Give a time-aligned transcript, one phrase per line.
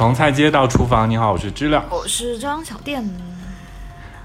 [0.00, 3.06] 从菜街到厨房，你好，我是知了，我是张小店。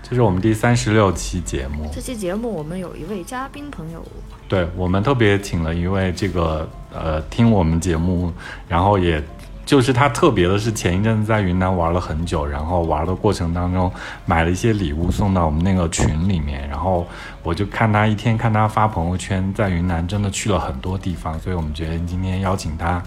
[0.01, 1.91] 这是我们第三十六期节目。
[1.93, 4.01] 这期节目我们有一位嘉宾朋友，
[4.47, 8.31] 对我们特别请了一位这个呃听我们节目，
[8.69, 9.21] 然后也
[9.65, 13.91] 就是他特别的是前一阵子在云南玩了很久，然后玩的过程当中
[14.25, 17.07] 买了一些礼物送到我们那个群里面，然后
[17.41, 23.01] 我就看他一天看他发朋友圈，在云南真的去了很多地方，所以我们决定今天邀请他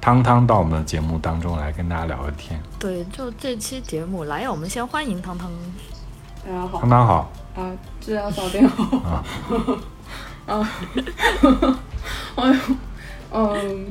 [0.00, 2.60] 汤汤到我们的节目当中来跟大家聊个天。
[2.78, 5.50] 对，就这期节目来，我们先欢迎汤汤。
[6.46, 7.32] 大家好，汤汤好。
[7.54, 7.70] 啊，
[8.00, 9.24] 治疗小店好啊，
[10.44, 10.70] 啊，
[12.34, 12.58] 哎呦，
[13.32, 13.86] 嗯，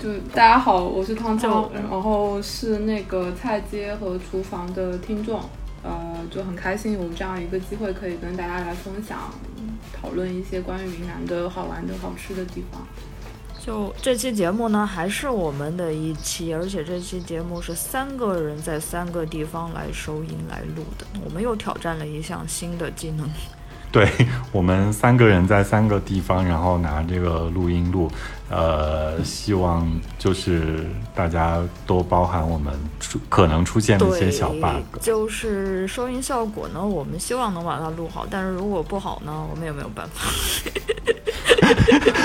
[0.00, 5.40] 就大家好，我是汤汤，然后是那个菜街和厨房的听众，
[5.82, 9.18] 呃，就很开心有这样一个机会可以跟大家来分享、
[9.92, 12.80] 讨论一些关于云南的好玩的好吃的地方。
[13.58, 21.04] 就这期节目呢，还是我们的一期，而且这期节目是三个人在三个地方来收音来录的。
[21.24, 23.28] 我们又挑战了一项新的技能。
[23.90, 24.06] 对
[24.52, 28.10] 我们三个人在三个地方，然后拿这个录音录，
[28.50, 29.86] 呃，希望
[30.18, 34.98] 就是大家多包涵我们出可能出现的一些小 bug。
[35.00, 40.30] 就是收音效果呢，我们希望能把它录好，但是如果不好呢，我们也没有办法。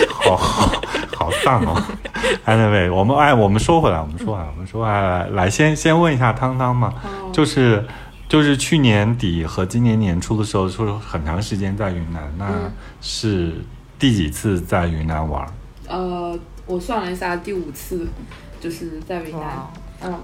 [0.08, 0.82] 好好
[1.18, 1.82] 好丧哦！
[2.46, 6.94] Anyway，我们哎，我们说回来，我们说回来，我们说回来，来先先问一下汤汤嘛，
[7.34, 7.86] 就是
[8.30, 12.48] 就是去年底和今年年初的时候，说很长时间在云南，那
[13.02, 13.54] 是
[14.00, 15.46] 第几次在云南玩？
[15.88, 18.08] 呃，我算了一下，第五次，
[18.60, 19.68] 就是在云南。
[20.02, 20.20] 嗯，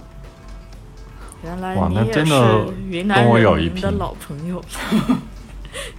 [1.43, 4.61] 原来哇，那真的云南跟我有一批的老朋友。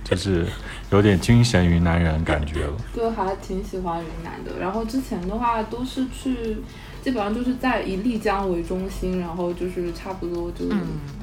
[0.03, 0.45] 就是
[0.91, 4.59] 有点精神云南人感觉了， 就还挺喜欢云南的。
[4.59, 6.57] 然后之前的话都是去，
[7.01, 10.65] 基本上就是在以丽江为中心，然后就是差不多就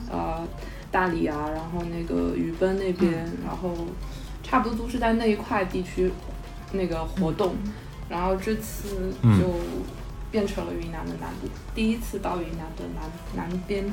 [0.10, 0.48] 呃
[0.90, 3.14] 大理啊，然后那个雨崩那边，
[3.46, 3.74] 然后
[4.42, 6.10] 差不多都是在那一块地区
[6.72, 7.54] 那个活动。
[8.10, 9.60] 然后这次就
[10.32, 13.86] 变成了云南的南部，第一次到云南的南南边，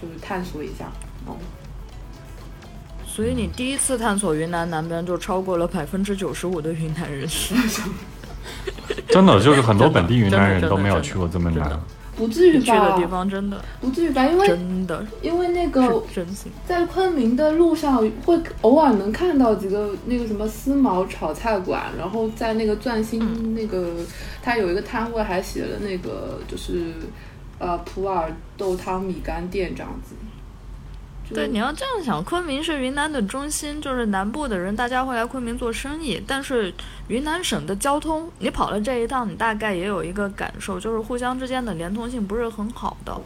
[0.00, 0.90] 就是探索一下，
[1.26, 1.36] 嗯。
[3.06, 7.28] 所以你第一次探索云南南边，就超过了百分之九十五的云南人。
[9.08, 11.78] 真的，就是很多本地云南人都没有去过这么南。
[12.18, 12.64] 不至于吧？
[12.64, 14.26] 去的地方真的不至于吧？
[14.26, 23.94] 因为真的，因为那个真心在昆明的路上，会偶尔能看到几个那个什么丝毛炒菜馆，然后在那个钻心那个，
[24.42, 26.92] 它有一个摊位还写了那个就是
[27.58, 30.14] 呃普洱豆汤米干店这样子。
[31.34, 36.22] 对，你要这样想，昆明是云南的中心，就是南部的人大家会来昆明做生意。
[36.26, 36.72] 但是
[37.08, 43.20] 云南省的交通，你跑了这一趟，你大概也有一个感受，就是互相之间的连通性不是很好的。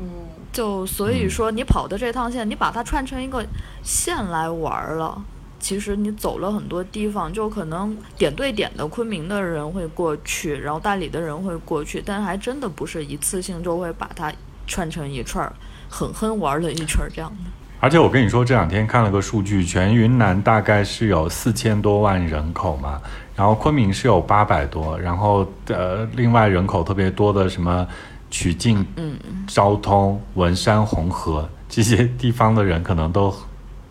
[0.00, 0.08] 嗯，
[0.52, 3.46] 就所以说你跑的这趟线，你把它串成一个
[3.84, 5.22] 线来玩了，
[5.60, 14.32] 其实你走了很多地方，就可能点对点的昆明的人会过去，然后大理的人会过去，但还真的不是一次性就会把它
[14.66, 15.52] 串成一串儿。
[15.94, 23.00] 狠狠玩了一圈这样的，而且我跟你说，这两天看了个数据，全云南大概是有四千多万人口嘛，
[23.36, 27.86] 然后昆明是有八百多，然后呃，另外人口特别多的什么
[28.28, 29.16] 曲靖、嗯、
[29.46, 33.32] 昭通、文山、红河这些地方的人，可能都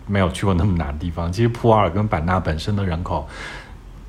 [0.06, 1.32] 没有去过那么难的地方。
[1.32, 3.26] 其实普洱跟版纳本身的人口，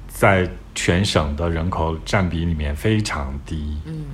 [0.08, 4.04] 在全省的人口占比里面非常低，嗯。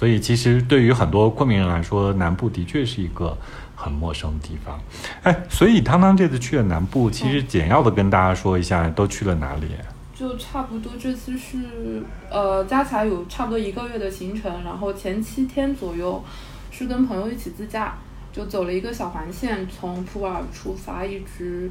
[0.00, 3.36] 所以，其实对于很多昆明人来说，南部的确是一个
[3.76, 4.80] 很陌生的地方。
[5.22, 9.66] 哎，所以汤汤这次去了南部，其实简要的跟大家说一下，都去了哪里？
[10.14, 16.24] 就差不多这次是呃，加起来有差不多一个月的行程，然后前七天左右
[16.70, 17.98] 是跟朋友一起自驾，
[18.32, 21.70] 就走了一个小环线，从普洱出发，一直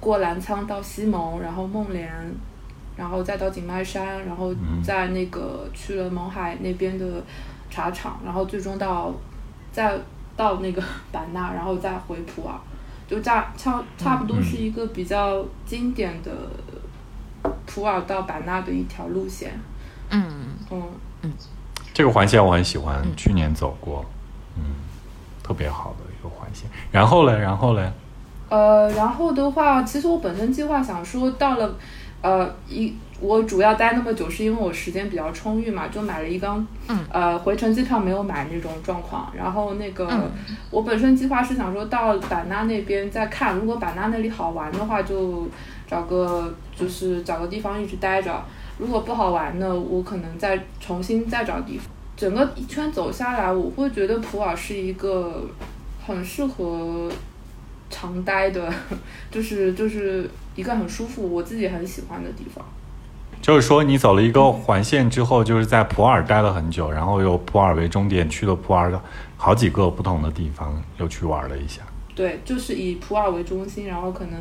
[0.00, 2.10] 过澜沧到西蒙，然后孟连，
[2.96, 4.52] 然后再到景迈山，然后
[4.82, 7.22] 在那个去了勐海那边的。
[7.72, 9.10] 茶厂，然后最终到，
[9.72, 9.98] 再
[10.36, 12.52] 到那个 版纳，然后再回普洱，
[13.08, 16.30] 就差差差不多是一个比较经典的
[17.64, 19.58] 普洱到版纳的一条路线。
[20.10, 20.22] 嗯。
[20.70, 20.82] 嗯
[21.22, 21.32] 嗯，
[21.94, 24.04] 这个环线我很喜欢，去年走过，
[24.56, 24.62] 嗯，
[25.42, 26.68] 特别好的一个环线。
[26.90, 27.92] 然后嘞，然后嘞，
[28.48, 31.74] 呃，然后的话，其实我本身计划想说到了，
[32.22, 32.94] 呃一。
[33.24, 36.66] 我主要待那么久，是因为我时间比较充裕嘛，就买了一张，
[37.08, 39.32] 呃，回程机票没有买那种状况。
[39.32, 40.10] 然后那个，
[40.72, 45.46] 我本身计划是想说到版纳那边再看，如果版纳那里好玩的话，就
[45.86, 48.42] 找个就是找个地方一直待着。
[48.76, 51.86] 如果不好玩呢，我可能再重新再找地方。
[52.16, 55.48] 整个一圈走下来，我会觉得普洱是一个
[56.04, 57.08] 很适合
[57.92, 58.72] 长待的，
[59.30, 62.64] 就是就是一个很舒服，我自己很喜欢的地方。
[63.40, 69.00] 就是说，你走了一个环线之后，就是在普洱待了很久，然后又普洱为终点，去了普洱的
[69.36, 71.82] 好几个不同的地方，又去玩了一下。
[72.14, 74.38] 对，就是以普洱为中心，然后可能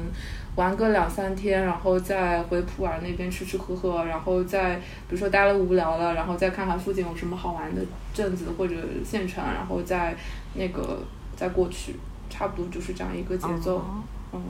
[0.56, 7.82] 玩个两三天，然后再回普洱那边吃吃喝喝，然后再比如说待了无聊了，然后再看看附近有什么好玩的
[8.14, 10.16] 镇子或者县城，然后再
[10.54, 11.00] 那个
[11.36, 11.96] 再过去，
[12.32, 13.84] 差不多就是这样一个节奏。
[14.34, 14.42] 嗯，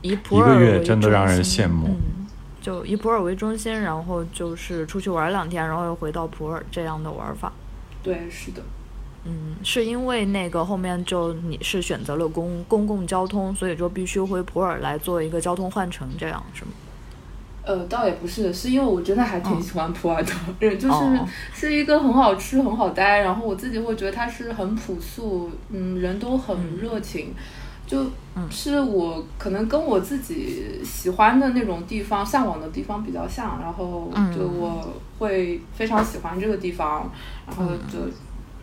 [0.00, 2.26] 以普一个洱真的让人中心羡慕嗯，
[2.62, 7.52] 就以普洱为中心，然后就是出去玩两天，然后又回到普洱这样的玩法。
[8.02, 8.62] 对，是的。
[9.24, 16.70] 嗯，是因为那个后面就你是选择了公公共交通，所以就必须回普洱来做一个交通换乘，这样是吗？
[17.64, 21.28] 呃，倒也不是，是因为我真的还挺喜欢普洱的，嗯， 就是哦。
[21.54, 27.32] 是一个很好吃、很好待，然后我自己会觉得它是很朴素，嗯，人都很热情，
[27.86, 28.04] 就
[28.34, 28.50] 嗯。
[28.50, 34.40] 是我可能跟我自己喜欢的那种地方、向往的地方比较像，然后嗯就。
[34.48, 34.84] 我
[35.20, 37.08] 会非常喜欢这个地方，
[37.46, 37.98] 然后就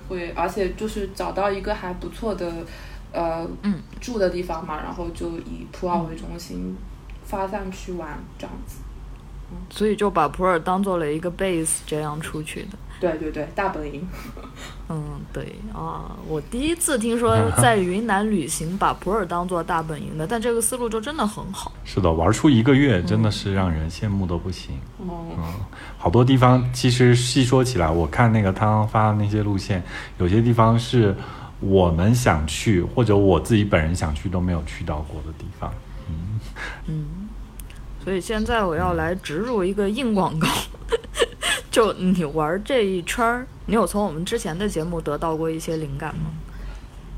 [0.09, 2.51] 会，而且就是找到一个还不错的
[3.13, 3.79] 呃嗯。
[4.01, 6.75] 住的地方嘛，然后就以普洱为中心
[7.23, 8.79] 发散去玩这样子。
[9.69, 12.77] 所以就把普洱当做了一个 base 这样出去的。
[12.99, 14.05] 对对对，大本营。
[14.89, 21.71] 嗯，对啊，我第一次听说 在云南旅行把普洱当做大本营的，但这个思路就真的很好。
[21.85, 24.77] 是的，玩出一个月真的是让人羡慕的不行。
[24.97, 25.37] 哦，
[25.97, 29.81] 好多地方其实细说起来，我看那个汤汤发的那些路线，
[30.17, 31.15] 有些地方是
[31.61, 35.71] 我们想去或者我自己本人想去都没有去到过的地方。
[36.87, 37.28] 嗯，
[38.03, 40.47] 所以现在我要来植入一个硬广告，
[41.69, 46.31] 就你玩这一圈儿，你有从我们之前的节目得到过一些灵感吗？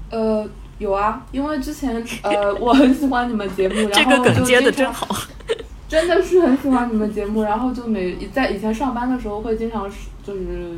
[0.09, 0.45] 呃，
[0.79, 5.07] 有啊，因为之前呃 我很喜欢你们节目，然这个梗接的真好。
[5.87, 9.89] 真的是很喜欢你们节目，然后就每在以前上班的时候会经常
[10.23, 10.73] 就是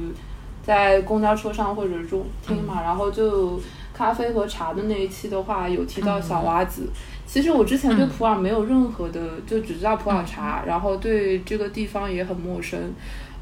[0.64, 3.60] 在公交车上或者中听嘛，然后就
[3.94, 6.90] 咖啡和茶的那一期的话有提到小娃子。
[7.34, 12.80] 其实我之前对嗯普洱没有任何的，就只知道普洱茶，然后对这个地方也很陌生。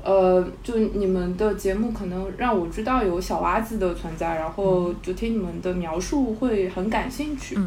[0.02, 7.58] 呃，就你们的节目可能让我知道有小蛙子的存在，然后就听你们的描述会很感兴趣。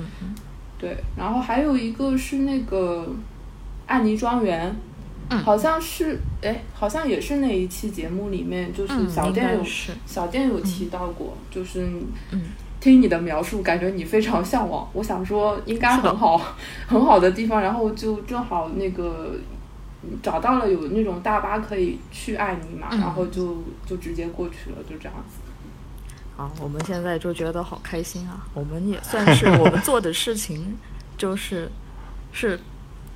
[0.78, 3.06] 对，然后还有一个是那个
[3.86, 4.74] 安妮庄园，
[5.28, 9.62] 嗯好像是哎，好像也是那一期节目里面，就是小店有。
[10.06, 11.86] 小店有提到过，就是
[12.30, 12.40] 嗯
[12.84, 14.86] 听你的描述，感觉你非常向往。
[14.92, 16.38] 我想说应该很好，
[16.86, 19.36] 很好的地方，然后就正好那个
[20.22, 25.40] 找到了有那种大巴可以去爱尼嘛，嗯然后就就直接过去了，就这样子。
[26.36, 28.44] 啊，我们现在就觉得好开心啊！
[28.52, 30.76] 我们也算是我们做的事情，
[31.16, 31.70] 就是
[32.32, 32.60] 是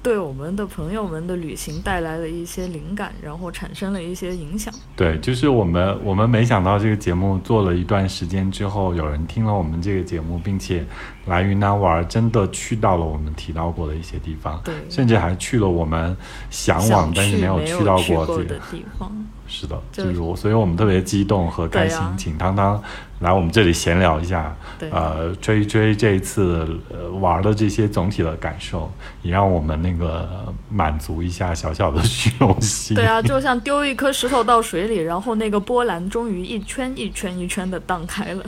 [0.03, 4.73] 对我们的朋友们的旅行带来了一些灵感，然后产生了一些影响。
[4.97, 10.85] 对，就是我们我们没想到这个节目做了一段时间之后，有人听了我们这个节目，并且
[11.27, 16.17] 来云南玩，真的去到了我们提到过的一些地方，对甚至还去了我们
[16.49, 18.59] 向往但是没有去到过的。
[18.71, 19.13] 地方。
[19.49, 22.81] 是的，就就是我，所以我们特别激动和开心，啊请汤汤
[23.21, 24.55] 来我们这里闲聊一下，
[24.91, 28.91] 呃，追一追这一次呃玩的这些总体的感受，
[29.23, 32.95] 也让我们那个呃满足一下小小的虚荣心。
[32.95, 38.45] 对啊，就像丢一颗石头到水里，然后那个波澜终于一圈一圈一圈的荡开了。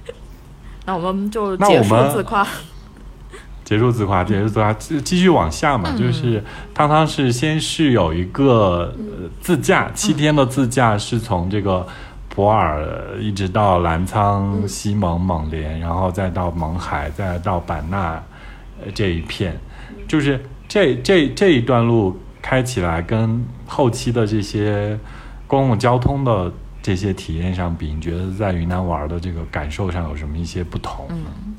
[0.86, 2.46] 那我们就结束那我们自夸。
[3.70, 5.96] 结束自夸，结束自夸，继继续往下嘛，嗯。
[5.96, 6.42] 就是
[6.74, 11.86] 汤汤是先是有一个呃自驾，七天的自驾是从这个
[12.28, 18.20] 普洱呃一直到澜沧、嗯西蒙、勐连，然后再到勐海，再到版纳
[18.82, 19.56] 呃这一片，
[20.08, 24.98] 就是这这这一段路开起来跟后期的这些
[25.46, 31.06] 公共交通的这些体验上比，你觉得在云南玩的这个感受上有什么一些不同？
[31.10, 31.49] 嗯，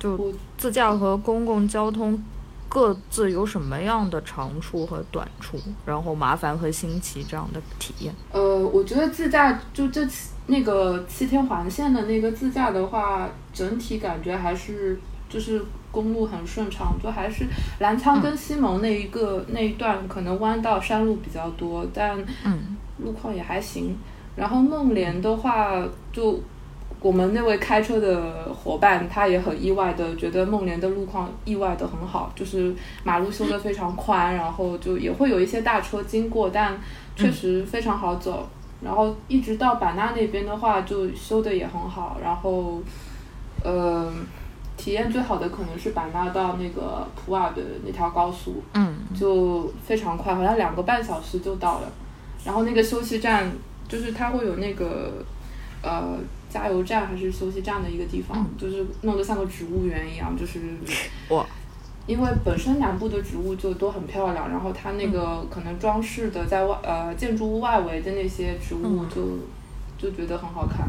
[0.00, 2.20] 就自驾和公共交通
[2.68, 8.12] 各自有什么样的长处和短处，然后麻烦和新奇这样的体验。
[8.32, 17.44] 呃，我觉得自驾就这次那个七天环线的那个自驾的话，整体感觉还是就是公路很顺畅，就还是
[17.80, 23.98] 澜沧跟西蒙那一个、那一段可能弯道山路比较多，但嗯路况也还行。
[24.36, 26.40] 然后孟连的话，就
[27.00, 36.78] 我们那位开车的伙伴，他也很意外的觉得孟连的路况意外的很好，就是马路修得非常宽，然后就也会有一些大车经过，但
[37.16, 38.48] 确实非常好走。
[38.82, 42.80] 然后一直到版纳那边的话，就修的也很好，然后，
[43.62, 44.10] 呃，
[44.76, 51.92] 体验最好的可能是版纳到那个普洱的那条高速，嗯，就非常快，好像两个半小时就到了。
[52.42, 53.50] 然后那个休息站，
[53.86, 55.12] 就是它会有那个，
[55.82, 56.16] 呃，
[56.50, 60.60] 加油站还是休息站的一个地方，就是弄得像个植物园一样，就是
[61.30, 61.46] 哇。
[62.06, 69.38] 因为本身南部的植物就都很漂亮，然后它那个可能装饰的在外呃建筑物外围的那些植物就
[69.96, 70.88] 就觉得很好看，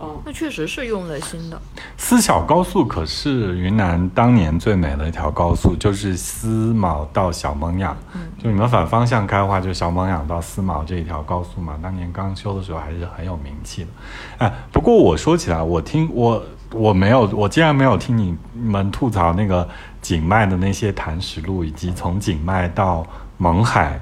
[0.00, 1.60] 嗯，那确实是用了心的。
[1.96, 7.96] 思小高速可是云南当年最美的一条高速，就是思茅到小勐养，
[8.42, 13.90] 就你们反方向开的话，就小勐养到思茅这一条高速嘛，当年刚修的时候还是很有名气的。
[14.38, 19.68] 哎，不过我说起来，我听我我没有，我竟然没有听你们吐槽那个。
[20.04, 23.06] 景迈的那些潭石路，以及从景迈到
[23.40, 23.98] 勐海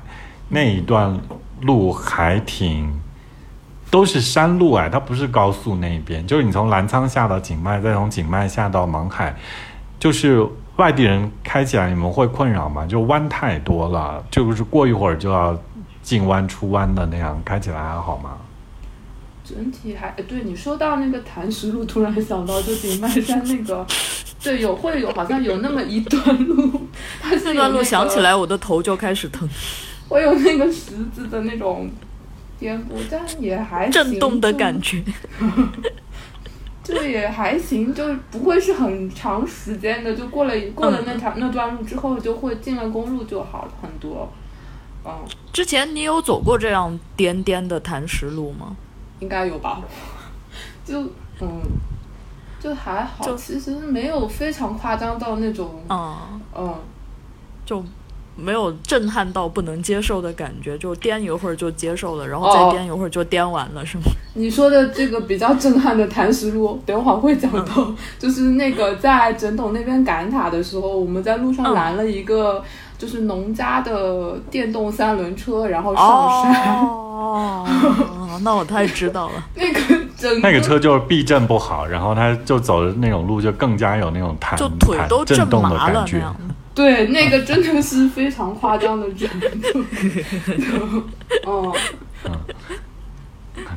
[0.49, 1.17] 那一段
[1.61, 2.93] 路，还挺
[3.93, 6.27] 都是山路哎，它不是高速那一边。
[6.27, 9.37] 就是你从澜沧下到景迈，再从景迈下到勐海，
[10.01, 10.43] 就是
[10.77, 12.87] 外地人开起来你们会困扰吗？
[12.87, 15.55] 就弯太多了，就是过一会儿就要
[16.03, 18.31] 进弯出弯的那样，开起来还好吗？
[19.45, 23.87] 整体还对你说到那个潭石路，突然想到就景迈山那个，
[24.43, 26.89] 对，有会有好像有那么一段路，
[27.21, 29.47] 它那段路想起来我的头就开始疼。
[30.09, 31.91] 我有那个石子的那种
[32.63, 35.03] 颠簸，但也还震动的感觉，
[36.85, 44.33] 就 也还行，就不会是很长时间的，就过了过了那条那段路之后，就会进了公路就好了很多。
[45.05, 45.13] 嗯，
[45.53, 48.77] 之前你有走过这样颠颠的弹石路吗？
[49.19, 49.81] 应该有吧，
[50.87, 51.01] 就
[51.41, 51.61] 嗯，
[52.61, 56.41] 就还好，其实没有非常夸张到那种，嗯。
[56.55, 56.75] 嗯，
[57.65, 57.85] 就
[58.37, 64.05] 没有震撼到不能接受的感觉，就颠一会儿就接受了，然后再颠一会儿就颠完了，是吗？
[64.35, 72.63] 你说的这个比较震撼的弹石路，等会儿会讲到，就是那个在整统那边赶塔的时候，我们在路上拦了一个。
[72.99, 76.79] 就是农家的电动三轮车，然后上山。
[76.79, 77.67] 哦，
[78.43, 79.45] 那我太知道了。
[79.57, 79.81] 那个
[80.17, 86.23] 整那个车就是避震不好，然后它就走的那种路就更加有那种弹就腿都震动的感觉。
[86.75, 89.29] 对，那个真的是非常夸张的震
[89.61, 89.85] 动。
[91.45, 91.75] 哦。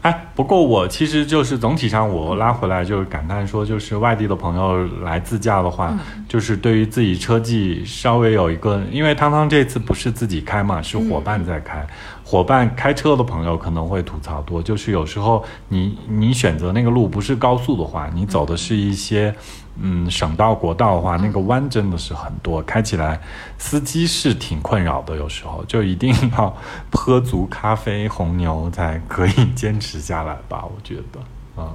[0.01, 5.93] 哎，不过我其实就是总体上，我拉回来就是感叹说，就是外地的朋友来自驾的话，
[6.29, 11.85] 就是对于自己车技稍微有一个，因为汤汤这次不是自己开嘛，是伙伴在开。
[12.23, 19.35] 伙伴开车的朋友可能会吐槽多，就是有时候你你选择那个路不是高速的话，你走的是一些
[19.77, 23.19] 嗯省道国道的话，那个弯真的是很多，开起来
[23.57, 25.15] 司机是挺困扰的。
[25.15, 26.55] 有时候就一定要
[26.91, 30.63] 喝足咖啡红牛才可以坚持下来吧？
[30.63, 31.19] 我觉得，
[31.57, 31.69] 嗯，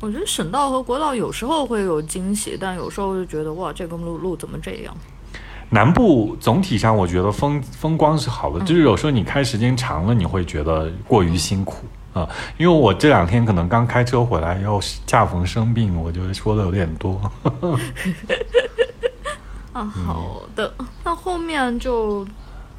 [0.00, 4.94] 我觉得省道和国道有时候会有惊喜，但有时候就觉得哇，这个路路怎么这样？
[5.70, 11.84] 南部总体上，我觉得风风光是好的，就是有时候你开时间长了，你会觉得过于辛苦
[12.14, 12.26] 啊。
[12.56, 17.20] 因为我这两天可能刚开车回来，又恰逢生病，我就说的有点多。
[19.74, 20.72] 啊，好的，
[21.04, 22.26] 那后面就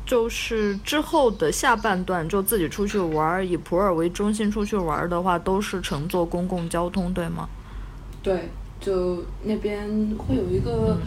[0.06, 7.48] 就是之后的下半段，就自己出去玩，以普洱为中心出去玩的话，都是乘坐公共交通，对吗？
[8.24, 8.50] 对，
[8.80, 9.88] 就那边
[10.18, 10.98] 会有一个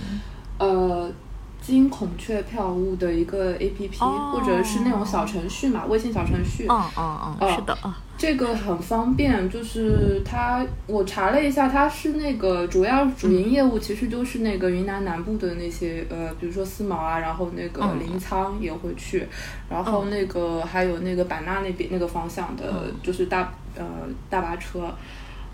[0.59, 1.11] 呃。
[1.61, 6.67] 金孔雀票务的一个 A P P，或者是那种小程序嘛，微信小程序。
[6.69, 9.51] 嗯嗯嗯，是的啊，这个很方便。
[9.51, 19.27] 就是它，我查了一下，它是那个主要主营业务，其实就是那个云南南部的那些呃，比如说思茅啊，然后那个临沧也会去，
[19.69, 23.85] 然后那个还有那个版纳那边那个方向的，就是大呃
[24.31, 24.91] 大巴车。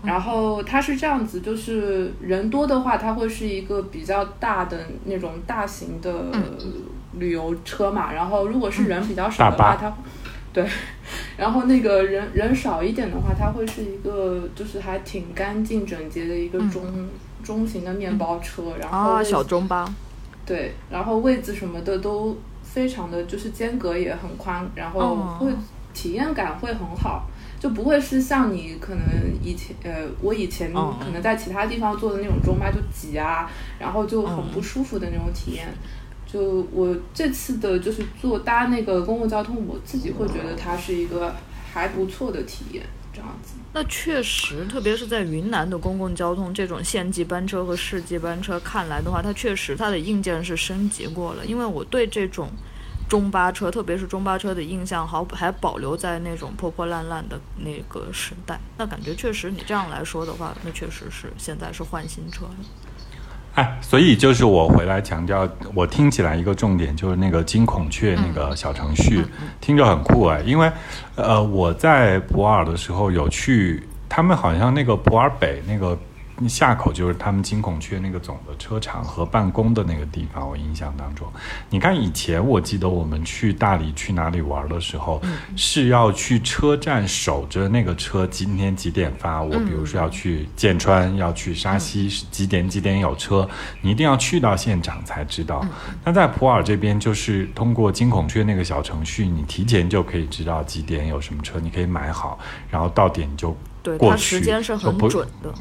[0.05, 6.11] 然后它是这样子，就是人多的话，它会是一个比较大的那种大型的
[7.13, 8.13] 旅游车嘛。
[8.13, 9.93] 然后如果是人比较少的话，它
[10.53, 10.65] 对，
[11.35, 17.09] 然后那个人人少一点的话，它会是一个就是还挺干净整洁的一个中
[17.43, 18.63] 中型的面包车。
[18.79, 19.85] 然后小中巴。
[20.45, 25.51] 对，然后位置什么的都非常的就是间隔也很宽，然后会
[25.93, 27.25] 体验感会很好。
[27.59, 29.03] 就不会是像你可能
[29.41, 35.73] 以前呃，我以前可能在其他地方坐的那种中巴就挤啊，然后就很不舒服的那种体验。
[36.25, 41.33] 就我这次的就是坐搭那个公共交通，我自己会觉得它是一个
[41.73, 42.83] 还不错的体验，
[43.13, 43.53] 这样子。
[43.73, 52.49] 那确实，特别是在云南的公共交通这种县级班车和市级班车看来的话，它确实它的硬件是升级过了，因为我对这种。
[53.07, 58.59] 中巴车，特别是中巴车的印象好还保留在那种破破烂烂的那个时代。
[58.77, 62.55] 那感觉确实，你这样来说的话，那确实是现在是换新车了。
[63.53, 69.23] 哎，所以就是我回来强调，我听起来一个重点就是那个金孔雀那个小程序，
[69.61, 70.71] 听着很酷哎，因为
[71.15, 75.97] 呃我在普洱的时候有去，他们好像那个普洱北那个。
[76.47, 80.47] 下口就是他们金孔雀那个总的车厂和办公的那个地方。
[80.47, 81.27] 我印象当中，
[81.69, 85.21] 你看以前我记得我们去大理去哪里玩的时候，
[85.55, 89.41] 是要去车站守着那个车今天几点发。
[89.41, 93.49] 我比如说要去剑川，要去沙溪，几点几点有车，
[93.81, 95.65] 你一定要去到现场才知道。
[96.03, 102.37] 那在普洱这边，就是通过金孔雀那个小程序，你提前就可以知道几点有什么车，你可以买好，
[102.69, 103.55] 然后到点就
[103.97, 104.37] 过去。
[104.37, 105.53] 时间是很准的。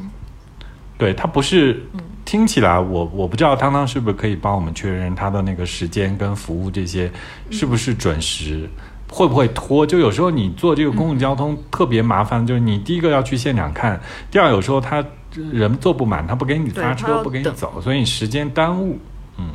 [1.04, 1.82] 对它不是，
[2.24, 7.12] 听起来我我不知道汤汤是不是可以帮我们确认它的那个时间跟服务这些
[7.50, 8.66] 是不是准时，
[9.10, 9.84] 会不会拖？
[9.84, 15.04] 就有时候你坐这个公共交通特别麻烦，就是你第一个要去现场看，第二有时候他
[15.52, 18.98] 人坐不满，他不给你发车，不给你走，所以时间耽误。
[19.36, 19.50] 嗯，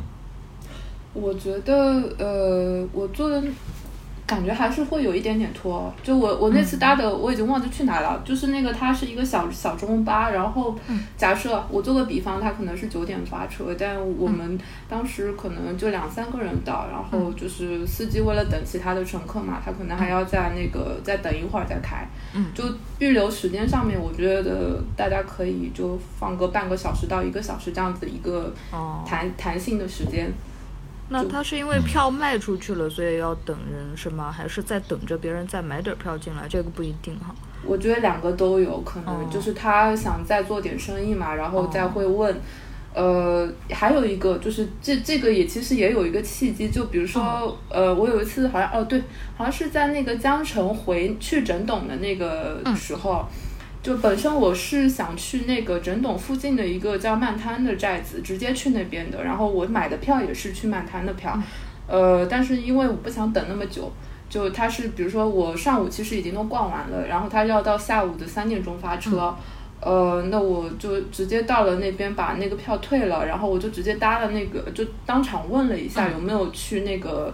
[1.14, 1.74] 我觉得
[2.16, 3.42] 呃，我坐的。
[4.30, 10.78] 感觉还是会有一点点拖，就我我那次搭的我已经忘记去哪了，就是那个它是一个小小中巴，然后
[11.16, 14.56] 假设我做个比方，它可能是九点发车，但我们
[14.88, 22.06] 当时可能就两三个人到，然后就是司机为了等其他的乘客嘛，他可能还要在那个再等一会儿再开，
[22.54, 22.62] 就
[23.00, 28.54] 预留时间上面，我觉得大家可以就放个半个小时到一个小时这样子一个
[29.04, 30.32] 弹弹性的时间。
[31.12, 34.30] 那他是因为票卖出去了，所以要等人是吗？
[34.30, 36.46] 还是在等着别人再买点票进来？
[36.48, 37.34] 这个不一定哈。
[37.64, 42.34] 我觉得两个都有可能，就是他想再做点生意嘛，然后再会问。
[42.92, 49.00] 呃，还有一个就是这这个也其实也有一个契机，就比如说呃，我有一次好像哦对，
[49.36, 53.28] 好像是在那个江城回去整董的那个时候。
[53.82, 59.24] 就本身我是想去那个整董附近的一个叫漫滩的寨子，直接去那边的。
[59.24, 61.34] 然后我买的票也是去漫滩的票，
[61.86, 63.90] 呃，但是因为我不想等那么久，
[64.28, 69.34] 就他是比如说我上午其实已经都逛完了，然后他要到下午的三点钟发车，
[69.80, 77.32] 呃，那我就直接到了那边把那个票退了，然后我就直接搭了那个，就当场问了一下有没有去那个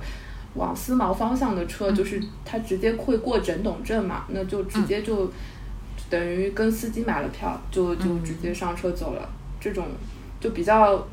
[0.54, 5.28] 往思茅方向的车，就是他直接会过整董镇嘛，那就直接就。
[6.09, 9.29] 等于跟司机买了票，就就直接上车走了。
[9.61, 9.87] 这种
[10.38, 11.07] 就比较，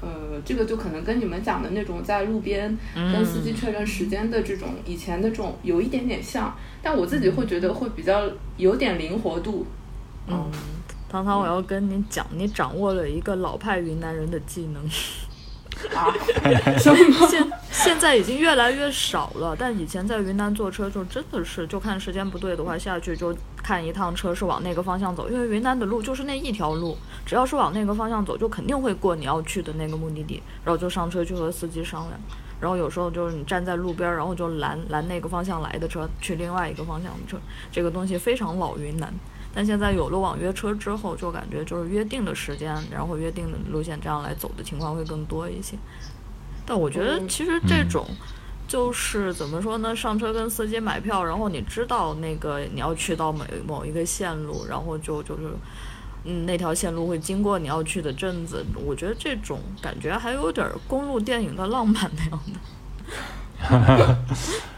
[0.00, 8.22] 呃，这个就可能跟你们讲的那种在路边跟司机确认时间的这种以前的这种有一点点像，但我自己会觉得会比较
[8.56, 9.66] 有点灵活度。
[10.26, 10.50] 嗯，
[11.08, 14.82] 唐唐，我要跟你讲，你掌握了一个老派云南人的技能。
[15.94, 16.12] 啊，
[16.78, 32.20] 现现在已经越来越少了，但以前在云南坐车就真的是，就看时间不对的话，下去就看一趟车是往那个方向走，因为云南的路就是那一条路，只要是往那个方向走，就肯定会过你要去的那个目的地，然后就上车去和司机商量，
[32.60, 37.36] 然后有时候就是你站在路边，然后就拦拦那个方向来的车去另外一个方向的车，
[37.70, 39.12] 这个东西非常老云南。
[39.54, 45.76] 但现在有了网约车之后，就感觉就是约定的时间，然后约定的路线这样来走的情况会更多一些。
[46.64, 48.06] 但我觉得其实这种
[48.68, 49.96] 就是怎么说呢？
[49.96, 55.50] 上车跟司机买票，然后你知道那个你要去到某某一个线路，然后就就是
[56.24, 58.64] 嗯那条线路会经过你要去的镇子。
[58.84, 64.18] 我觉得这种感觉还有点公路电影的浪漫那样的。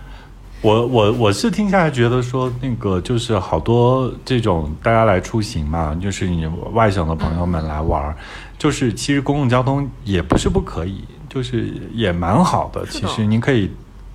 [0.63, 8.15] 我我我是听下来觉得说那个就是好多这种大家来出行嘛，就是你外省的朋友们来玩，
[8.59, 12.85] 就是其实公共交通也不是不可以，就是也蛮好的。
[12.87, 13.71] 其实您可以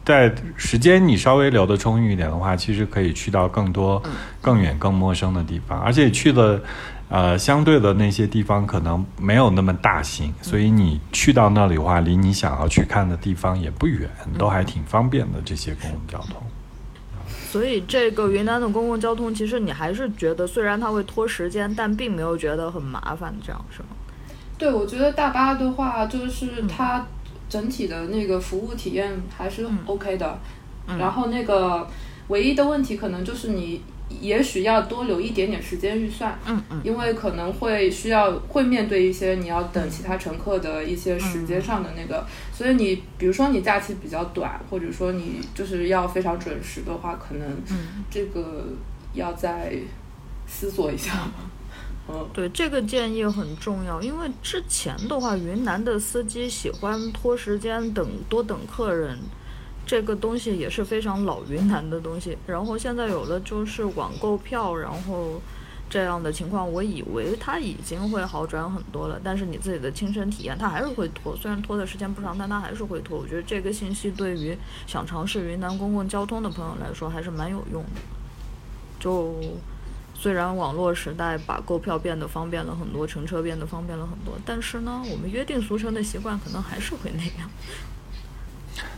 [0.05, 4.01] 在时间你稍微留的充裕一点的话，其实可以去到更多
[4.39, 6.61] 更远更陌生的地方，而且去的。
[7.07, 16.41] 呃，相对的那些地方可能没有那么大型，所以你去到那里的话，离你想要去看的地方也不远，都还挺方便的这些公共交通。
[17.51, 23.89] 所以这个云南的公共交通，其实你还是觉得虽然它会拖时间，但并没有觉得很麻烦，这样是吗？
[24.57, 27.05] 对，我觉得大巴的话，就是它
[27.47, 30.39] 整体的那个服务体验还是 OK 的。
[30.97, 31.87] 然后那个
[32.29, 33.83] 唯一的问题可能就是你。
[34.21, 47.57] 也许要多留一点点时间预算，嗯嗯，因为可能会需要会面对一些你要等其他乘客的一些时间上的那个，所以你比如说你假期比较短，或者说你就是要非常准时的话，可能
[48.09, 48.67] 这个
[49.13, 49.75] 要再
[50.47, 51.11] 思索一下。
[52.07, 59.17] 嗯，对，这个建议很重要，因为之前的话，云南的司机喜欢拖时间等多等客人。
[59.85, 62.37] 这个东西也是非常老云南的东西。
[62.47, 65.39] 然后现在有了就是网购票，然后
[65.89, 69.21] 这样的情况，我以为它已经会好转很多了。
[69.23, 71.35] 但是你自己的亲身体验，它还是会拖。
[71.35, 73.19] 虽然拖的时间不长，但它还是会拖。
[73.19, 78.01] 我觉得这个信息对于想尝试云南公共交通的朋友来说还是蛮有用的。
[78.99, 79.35] 就
[80.15, 87.49] 虽然网络时代把购票变得方便了很多，乘车变得方便了很多，但是呢，我们约定俗成的习惯可能还是会那样。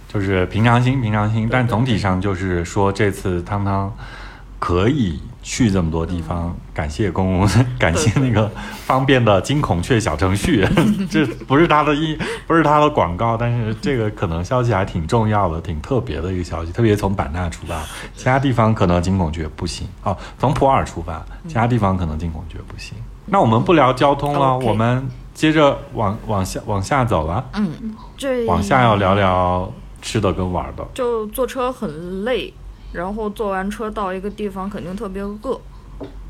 [0.08, 1.48] 就是平常心，平常心。
[1.52, 3.93] 但总体上就是说，这次汤汤
[4.60, 8.50] 可以去这么多地方，感谢公公， 感谢那个
[8.86, 10.67] 方便的金孔雀小程序。
[11.10, 12.17] 这不是他的意，
[12.48, 16.72] 不是他的广告，但是这个可能消息还挺重要的，挺特别的一个消息。
[16.72, 17.82] 特别从版纳出发，
[18.15, 19.88] 其他地方可能金孔雀不行。
[20.04, 22.98] 哦，从普洱出发，其他地方可能金孔雀不行。
[23.26, 27.46] 那我们不聊交通了，我们接着往往下往下走了。
[27.54, 29.72] 嗯，这往下要聊聊。
[30.02, 32.54] 吃的跟玩的，就坐车很累，
[32.94, 35.60] 然后坐完车到一个地方肯定特别饿，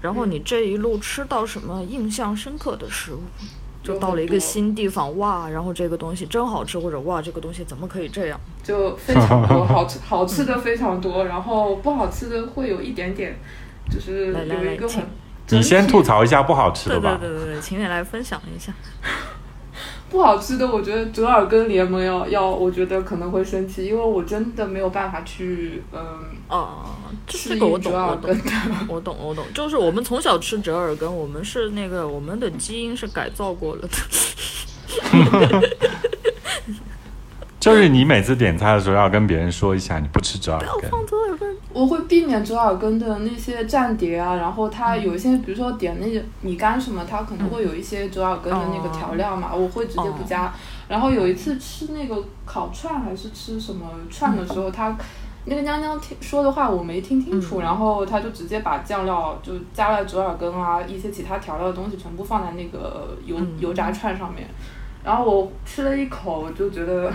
[0.01, 3.21] 然后你这一路吃到什么印象深刻的食物？
[3.83, 8.37] 就到了一个新地方，哇，然后这个东西真好吃，或者哇，这个东西怎么可以这样？
[8.61, 13.37] 就非常多，好吃好吃的非常多，然后不好吃的会有一点点，
[13.89, 15.05] 就是有一个很。
[15.49, 17.17] 你先吐槽一下不好吃的吧。
[17.21, 18.73] 对对对对，请你来分享一下。
[20.09, 25.99] 不好吃的，我觉得折耳根联盟要要，我觉得可能会生气，因为我真的没有办法去，嗯，
[26.47, 26.85] 哦，
[27.27, 28.35] 这个我懂，我懂，
[28.87, 33.97] 我懂，我懂，就是我们从小吃折耳根，我们是那个我们的基因是改造过了的。
[37.67, 40.69] 就是你每次点菜的时候要跟别人说一下，你不吃折耳根。
[40.79, 41.53] 不要放折耳根。
[41.73, 50.53] 我会避免折耳根的那些蘸碟啊，然后它有一些，比如说点那个米干什么，它可能会有一些折耳根的那个调料嘛，我会直接不加。
[50.87, 54.97] 然后有一次吃那个烤串还是吃什么串的时候，他
[55.43, 64.47] 那个娘娘听说的话我没听清楚，然后他就直接把酱料就加了折耳根啊，一些其他调料的东西全部放在那个油油炸串上面，
[65.03, 67.11] 然后我吃了一口就觉得。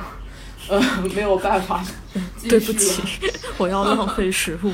[0.69, 0.81] 呃，
[1.15, 1.85] 没有办法，
[2.49, 3.03] 对不起，
[3.59, 4.73] 我要浪费食物。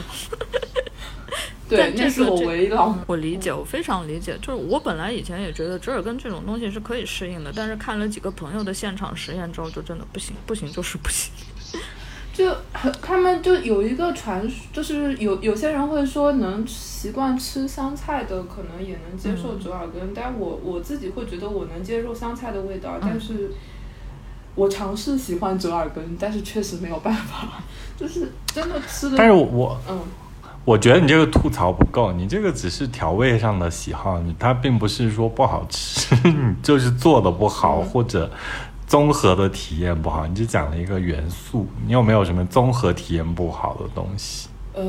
[1.69, 2.99] 对，这是我唯一浪。
[3.07, 4.39] 我理解，我非常理解。
[4.41, 11.31] 就是我本来以前也觉得折耳根这种东西是可以适应的，但是看了几个朋友的现场实验之后，就真的不行，不行就是不行。
[12.33, 12.55] 就
[13.03, 23.51] 他们就有一个传，就是有有些人会说能习惯吃香菜的，可能也能接受折耳根，但我我自己会觉得我能接受香菜的味道，但是。
[24.59, 27.63] 我尝试喜欢折耳根，但是确实没有办法，
[27.97, 29.17] 就是真的吃的。
[29.17, 29.97] 但是我，嗯，
[30.65, 38.29] 我觉得你这个吐槽不够，你这个只是调味上的喜好，你它并不是说不好吃， 你就是做的不好或者
[38.85, 44.49] 综合的体验不好，你只讲了一个元素，你有没有什么综合体验不好的东西？
[44.75, 44.85] 呃，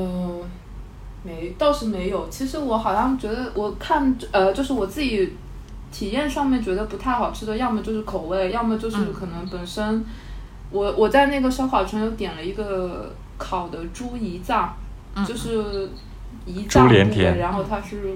[1.21, 2.27] 没，倒是没有。
[2.29, 5.35] 其实我好像觉得，我看，呃，就是我自己。
[5.91, 10.05] 体验上面觉得不太好吃的，要么就是口味，要么就是可能本身，
[10.71, 14.75] 我我在那个烧烤城有点了一个烤的猪胰脏，
[15.27, 15.89] 就是
[16.47, 18.15] 胰脏部位，然后它是，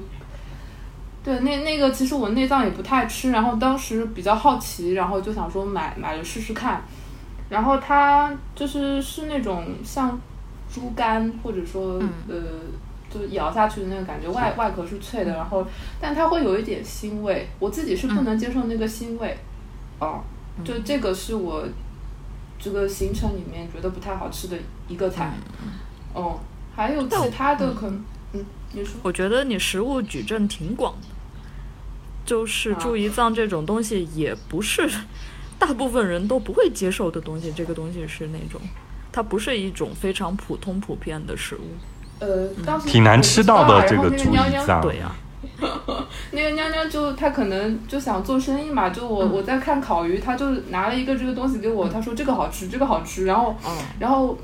[1.24, 6.84] 对，那那个其实我内脏也不太吃，然后当时比较好奇，然后就想说买买了试试看，
[7.50, 10.20] 然后它就是是那种像
[10.72, 12.36] 猪肝或者说呃。
[13.14, 15.68] 就咬下去的那个感觉，外外壳是脆的，然后，
[16.02, 19.38] 但它会有一点腥味，我自己是不能接受那个腥味，
[20.00, 20.24] 哦，
[20.64, 20.80] 就。
[20.80, 21.68] 这个是我
[22.60, 25.34] 这个行程里面觉得不太好吃的一个菜，
[26.14, 26.40] 哦，
[26.76, 31.08] 还有其他的可能，嗯，你说，我觉得你食物矩阵挺广的，
[32.26, 34.90] 就是猪胰脏这种东西也不是
[35.60, 38.60] 大部分人都不会接受的东西，这个东西是那种，
[39.12, 41.62] 它不是一种非常普通普遍的食物。
[42.24, 45.12] 呃，当时挺难吃到的这个猪胰脏，对呀。
[46.32, 53.56] 那个娘娘就她可能就想做生意嘛，就我我在看烤鱼，她就拿了一个这个东西给我，她说这个好吃，这个好吃，然后
[54.00, 54.38] 然后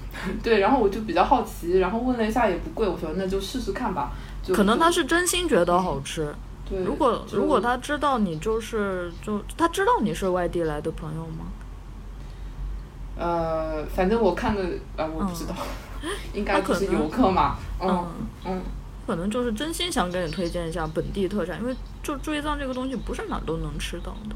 [0.44, 4.12] 对，然后我就比较好奇，然后问了一下也不贵，我说那就试试看吧。
[4.54, 6.34] 可能他是真心觉得好吃。
[6.70, 11.46] 对，如果如果他知道你就是就他知道你是外地来的朋友吗？
[13.18, 14.62] 呃，反正我看的
[14.96, 15.56] 呃，我不知道。
[16.34, 18.08] 应该是游客嘛，嗯
[18.46, 18.62] 嗯，
[19.06, 24.36] 可能就是真心想给你推荐一下本地特产，因为就猪胰脏这个东西不是哪都能吃到的。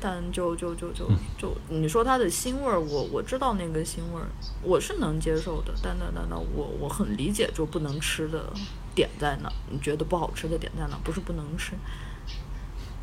[0.00, 4.28] 但就就就就就你说它的腥味儿，我我知道那个腥味儿，
[4.62, 5.74] 我是能接受的。
[5.82, 8.52] 但但但但我我很理解就不能吃的
[8.94, 10.96] 点在哪，你觉得不好吃的点在哪？
[11.02, 11.72] 不是不能吃。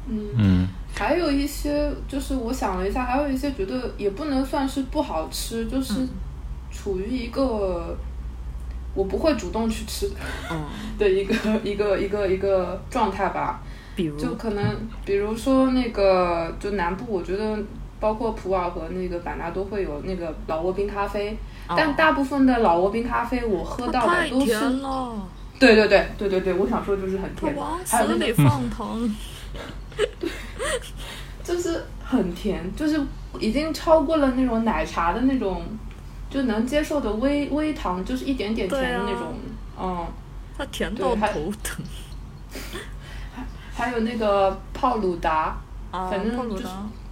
[0.08, 6.10] 嗯，还有一些就是我想了一下，还有一些觉得也不能算是不好吃，就是嗯
[6.76, 7.96] 处于一个
[8.94, 10.12] 我不会主动去吃
[10.52, 10.66] 嗯，
[11.00, 11.34] 的一个
[11.64, 13.62] 一个一个一个状态吧。
[13.96, 14.64] 比如就可能
[15.06, 17.58] 比如说那个就南部，我觉得
[17.98, 24.60] 包括普洱和那个版纳都会有那个老挝冰咖啡，但哦大部分的老挝冰咖啡我喝到的都是，
[25.58, 27.56] 对对对对对对，我想说就是很甜，
[27.88, 29.00] 还有死里那个放糖。
[31.42, 33.00] 就是很甜，就是
[33.40, 35.62] 已经超过了那种奶茶的那种
[36.36, 39.34] 就能接受的微微糖，就是一点点甜的那种，
[39.80, 40.06] 嗯。
[40.58, 41.86] 它甜到头疼
[43.74, 45.58] 还有那个泡鲁达，
[45.92, 46.10] 啊！
[46.10, 46.66] 反正就是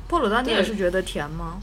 [0.09, 1.57] 泡鲁达你也是觉得甜吗？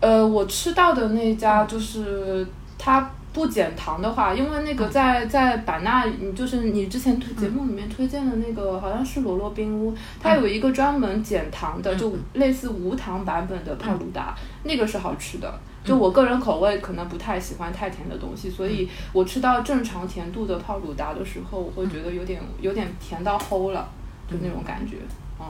[0.00, 2.44] 呃，我吃到的那家就是
[2.76, 15.58] 它不减糖的话，因为那个在在版纳，你就是你之前推节目里面推荐的那个，好像是罗罗冰屋，它有一个专门减糖的，就类似无糖版本的泡鲁达，那个是好吃的。
[15.84, 23.88] 就我个人口味可能不太喜欢太甜的东西，所以我吃到正常甜度的泡鲁达的时候，我会觉得有点有点甜到齁了，
[24.30, 24.98] 就那种感觉。
[25.40, 25.46] 嗯，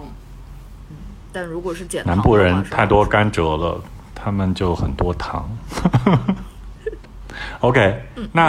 [1.32, 3.78] 但如果是减糖，南部人太多甘蔗了，
[4.14, 5.46] 他们就很多糖。
[7.62, 8.44] OK，那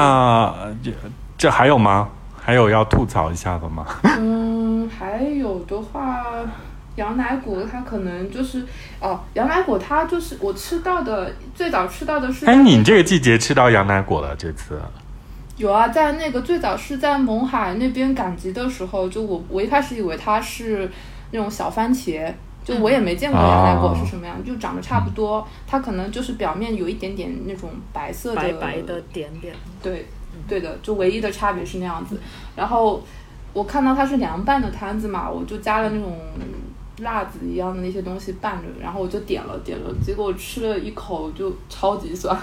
[0.57, 0.91] 呃这
[1.37, 2.09] 这还有吗？
[2.35, 3.85] 还有要吐槽一下的吗？
[4.03, 6.25] 嗯，还有的话，
[6.95, 8.65] 羊奶果它可能就是
[8.99, 14.35] 哦，羊奶果它就是我吃到的最早吃到的是哎，你这个季节吃到羊奶果了？
[14.35, 14.81] 这次
[15.57, 20.91] 有啊，在那个最早是在勐海那边赶集的时候，就我我一开始以为它是
[21.29, 22.33] 那种小番茄。
[22.63, 25.45] 就我也没见过羊奶果是什么样，就长得差不多。
[25.67, 29.53] 它可能就是表面有一点点那种白色的白白的点点。
[29.81, 30.07] 对，
[30.47, 32.19] 对的，就唯一的差别是那样子。
[32.55, 33.03] 然后
[33.51, 36.17] 我看到它是凉拌的摊子嘛，我就加了那种
[36.99, 42.37] 辣子一样的那些东西拌着，然后我就点了点了，结果吃了一口就超级酸，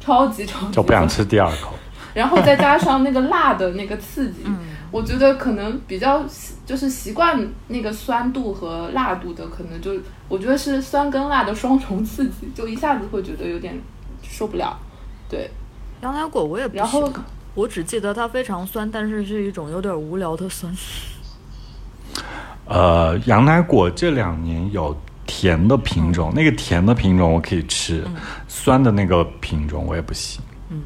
[0.00, 1.74] 超级超级就不想吃第二口。
[2.14, 4.56] 然后再加上那个辣的那个刺激，嗯
[4.90, 9.92] 我觉得可能比较习就是习惯那个酸度和辣度的，可能就
[10.28, 13.78] 我觉得是酸跟辣的双重刺激，就一下子会觉得有点
[14.22, 14.78] 受不了。
[15.28, 15.50] 对，
[16.02, 20.74] 羊奶果我也不然后喜欢，我只记得它非常酸，但是是一种有点无聊的酸。
[22.66, 24.96] 呃，羊奶果这两年有
[25.26, 28.04] 甜的品种，那个甜的品种我可以吃，
[28.48, 30.40] 酸的那个品种我也不行。
[30.70, 30.82] 嗯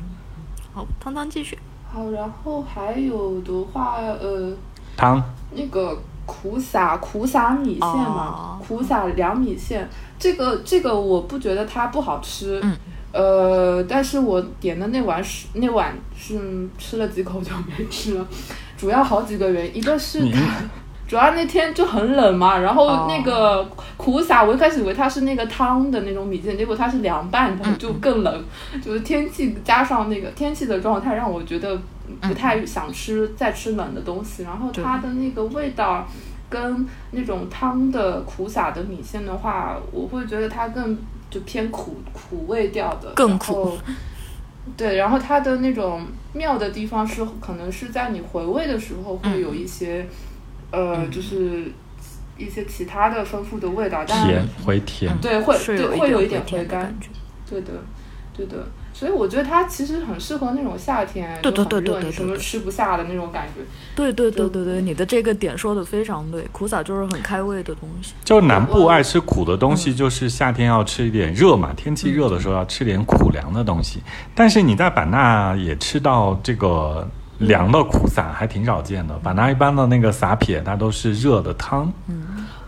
[0.72, 1.58] 好，汤汤继续。
[1.92, 4.52] 好，然后还有的话，呃，
[4.96, 5.22] 汤
[5.52, 12.76] 那个苦撒苦撒米线嘛，哦苦撒凉米线，这个这个我不觉得它不好吃，嗯
[13.12, 18.26] 呃，但是我点的那碗是那碗是吃了几口就没吃了，
[18.76, 20.40] 主要好几个原因，一个是它。
[21.10, 28.44] 主要那天就很冷嘛，然后哦那个苦撒，我一开始以为它是那个汤的那种米线，结果它是凉拌的，就更冷。
[28.80, 31.76] 就是天气加上那个天气的状态，让我觉得
[32.20, 34.44] 不太想吃再吃冷的东西。
[34.44, 36.06] 然后它的那个味道
[36.48, 40.96] 跟那种汤的苦撒的米线的话，我会觉得它更
[41.28, 43.76] 就偏苦苦味调的，更苦。
[44.76, 46.02] 对，然后它的那种
[46.34, 50.06] 妙的地方是，可能是在你回味的时候会有一些，
[50.70, 51.72] 呃，就是
[52.36, 57.08] 一些其他的丰富的味道，但甜回甜，对会对会有一点回甘的感，觉。
[57.48, 57.72] 对的，
[58.36, 58.66] 对的。
[58.92, 63.62] 所以我觉得它其实很适合那种夏天，对对对对对什么吃不下的那种感觉。
[63.94, 68.12] 对对对对对，你的这个点说的非常对，苦撒就是很开胃的东西。
[68.24, 74.02] 就南部爱吃苦的东西，就是夏天要吃一点热嘛，天气热的时候要吃点苦凉的东西。
[74.34, 77.08] 但是你在版纳也吃到这个
[77.40, 79.14] 凉的苦撒，还挺少见的。
[79.18, 81.92] 版纳一般的那个撒撇，它都是热的汤。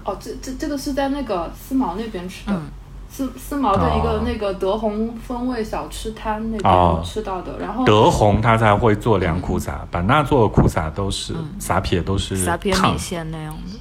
[0.05, 2.53] 哦，这这这个是在那个思茅那边吃的。
[2.53, 2.63] 嗯。
[3.09, 6.95] 思思茅的一个哦那个德宏风味小吃摊那哦。
[6.95, 11.61] 边吃到的，然后德宏他才会做凉苦撒，版纳做的苦撒都是嗯。
[11.61, 13.79] 撒撇都是撒撇米线那样的，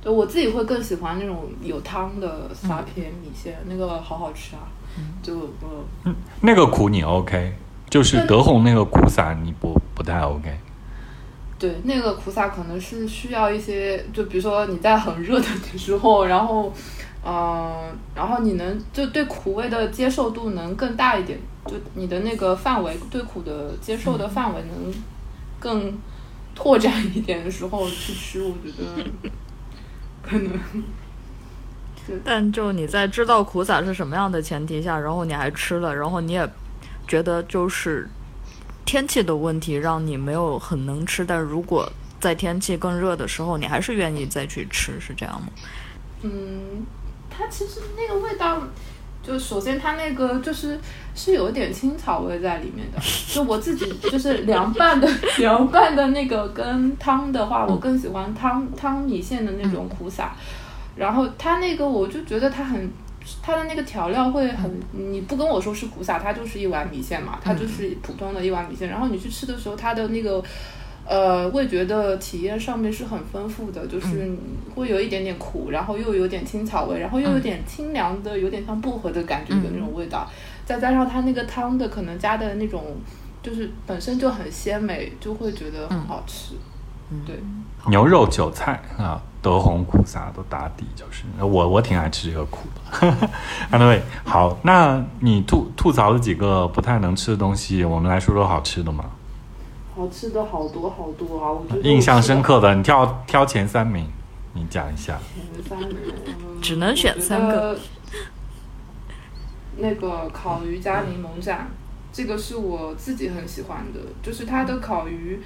[0.00, 2.68] 对我自己会更喜欢那种有汤的嗯。
[2.68, 4.62] 撒撇米线，那个好好吃啊！
[5.22, 5.50] 就
[6.04, 7.54] 嗯，那个苦你 OK，
[7.90, 10.58] 就是德宏那个苦撒你不不太 OK。
[11.58, 15.46] 对，那个苦撒可能是需要一些，就比如说你在很热的
[15.76, 16.72] 时候，然后，
[17.24, 24.94] 嗯、然后你能就对苦味的接受度能更大一点，就你的那个范围对苦的接受的范围能
[25.58, 25.98] 更
[26.54, 29.10] 拓展一点的时候去吃，我觉得
[30.22, 30.52] 可能
[32.24, 36.48] 但就你在知道苦撒是什么样的前提下，然后你还吃了，然后你也
[37.08, 38.08] 觉得就是
[38.84, 41.90] 天气的问题让你没有很能吃，但如果
[42.20, 45.48] 在天气更热的时候，你还是愿意再去吃，是这样吗？
[46.22, 46.86] 嗯，
[47.30, 48.60] 它其实那个味道，
[49.22, 50.78] 就首先它那个就是
[51.14, 52.98] 是有点青草味在里面的。
[53.32, 60.32] 就我自己就是凉拌的 凉拌的那个跟汤的话，我更喜欢汤汤米线的那种苦撒。
[60.96, 62.90] 然后它那个我就觉得它很，
[63.42, 68.88] 它的那个调料会很，你不跟我说是苦撒，它就是一碗米线嘛，它就是普通的一碗米线。
[68.88, 70.44] 然后你去吃的时候，它的那个。
[71.10, 74.30] 呃，味觉的体验上面是很丰富的，就是
[74.74, 80.30] 会有一点点苦，然后又有点青草味，然后又有点清凉的，有点像薄荷的感觉的那种味道，
[80.66, 82.94] 再加上它那个汤的可能加的那种，
[83.42, 86.52] 就是本身就很鲜美，就会觉得很好吃。
[87.26, 87.40] 对，
[87.86, 93.28] 牛肉韭菜啊，德宏苦撒都打底，就是我我挺爱吃这个苦的。
[93.72, 99.04] Anyway，好，那你吐吐槽了几个不太能吃的东西，我们来说说好吃的嘛。
[99.96, 101.50] 好吃的好多好多啊！
[101.50, 104.06] 我觉得印象深刻的，你挑挑前三名，
[104.52, 105.18] 你讲一下。
[105.54, 105.96] 前三名，
[106.60, 107.78] 只能选三个。
[109.80, 111.68] 那个烤鱼加柠檬酱，
[112.12, 115.40] 这个是我自己很喜欢的，就是它的烤鱼。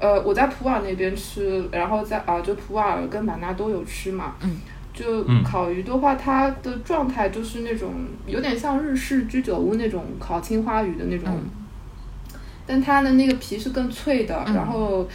[0.00, 4.34] 呃，我在普洱那边吃，然后在啊，就普洱跟版纳都有吃嘛。
[4.42, 4.60] 嗯。
[4.94, 7.94] 就烤鱼的话，它的状态就是那种
[8.26, 11.38] 有点像日式居酒屋那种烤青花鱼的那种。
[12.66, 15.08] 但它的那个皮是更脆的，然后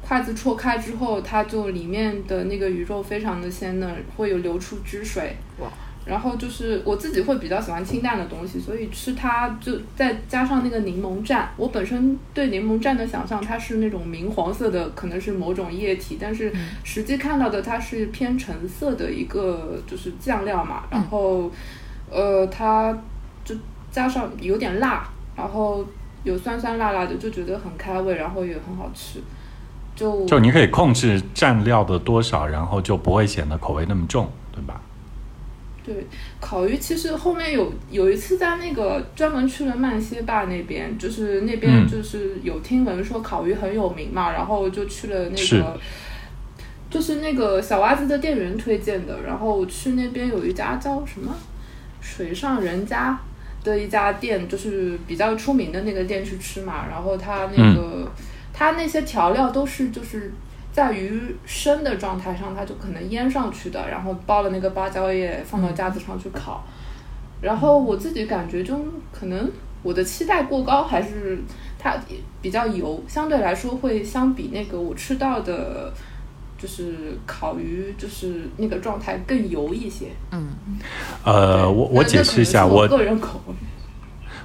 [0.00, 5.36] 筷子戳开之后，它就里面的那个鱼肉非常的鲜嫩，会有流出汁水。
[5.58, 5.68] 哇！
[6.10, 11.44] 然后就是我自己会比较喜欢清淡的东西，所以吃它就再加上那个柠檬蘸。
[11.56, 20.82] 我本身对柠檬蘸的想象，它是那种明黄色的，可能是某种液体，但是实际看到的它是偏橙色的一个就是酱料嘛。
[20.90, 21.50] 然后，
[22.10, 22.92] 呃，它
[23.44, 23.54] 就
[23.90, 25.86] 加上有点辣，然后。
[26.22, 29.20] 有酸酸辣辣的，就觉得很开胃，然后也很好吃。
[29.96, 34.78] 就就你可以控制蘸料的多少，然后就不会显得口味那么重，对吧？
[35.84, 35.94] 对，
[36.40, 45.78] 烤鱼其实后面有有一次在那个专门去了曼歇坝那边，就是那边就是有听闻说烤鱼很有名嘛，然后就去了那个，
[46.90, 51.34] 就是那个小袜子的店员推荐的，然后去那边有一家叫什么
[52.00, 53.18] 水上人家。
[53.62, 58.10] 的一家店就是比较出名的那个店去吃嘛，然后他那个
[58.54, 60.32] 他那些调料都是就是
[60.72, 66.62] 在鱼生的状态上，它就可能腌上去的，然后包了那个芭蕉叶放到架子上去烤。
[67.40, 68.76] 然后我自己感觉就
[69.12, 69.50] 可能
[69.82, 71.38] 我的期待过高，还是
[71.78, 71.96] 它
[72.42, 75.92] 比较油，相对来说会相比那个我吃到的。
[76.60, 80.08] 就是烤鱼，就是那个状态更油一些。
[80.30, 80.46] 嗯，
[81.24, 83.54] 呃，我我解释一下，我个人口味。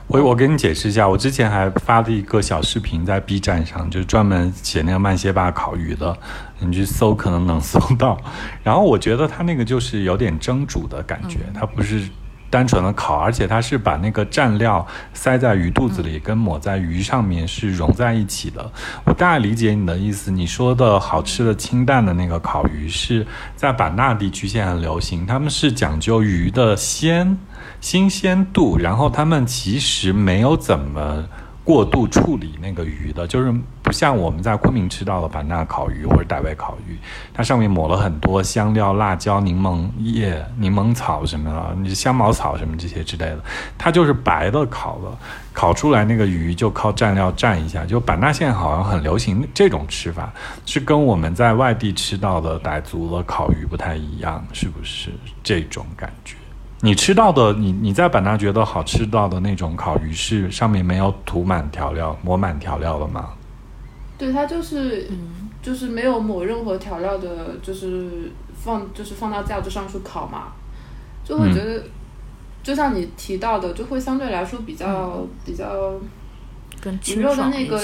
[0.08, 6.15] 我我给你解释一下，我之前还发了一个小视频在 B 站上，就是专门写那个慢歇坝烤鱼的，
[6.60, 8.18] 你去搜可能能搜到。
[8.63, 12.08] 然后我觉得它那个就是有点蒸煮的感觉，它不是。
[12.48, 18.72] 单纯的烤，而且它是把那个蘸料塞在鱼肚子里，跟抹在鱼上面是融在一起的。
[19.04, 27.38] 我大概理解你的意思，你说的好吃的清淡的那个烤鱼是在版纳地区现在很流行，他们是讲究鱼的鲜
[27.86, 31.24] 新鲜度，然后他们其实没有怎么。
[31.63, 36.95] 过度处理那个鱼的，就是不像我们在昆明吃到的版纳烤鱼或者傣味烤鱼，
[37.34, 43.39] 它上面抹了很多香料、辣椒、柠檬叶、柠檬草什么的，你香茅草什么这些之类的，
[43.80, 45.17] 它就是白的烤的，
[45.54, 47.84] 烤出来那个鱼就靠蘸料蘸一下。
[47.84, 50.32] 就版纳现在好像很流行这种吃法，
[50.67, 55.10] 是跟我们在外地吃到的傣族的烤鱼不太一样，是不是
[55.43, 56.36] 这种感觉？
[56.86, 63.32] 你吃到的，你你在版纳觉得好吃到的那种烤鱼是上面没有涂满调料、抹满调料的吗？
[64.19, 65.10] 对，它就是，
[65.63, 70.54] 就是没有抹任何调料的，就是放就是放到架子上去烤嘛，
[71.24, 71.84] 就会觉得，
[72.62, 75.95] 就像你提到的，就会相对来说比较比较，
[77.08, 77.82] 鱼肉的那个，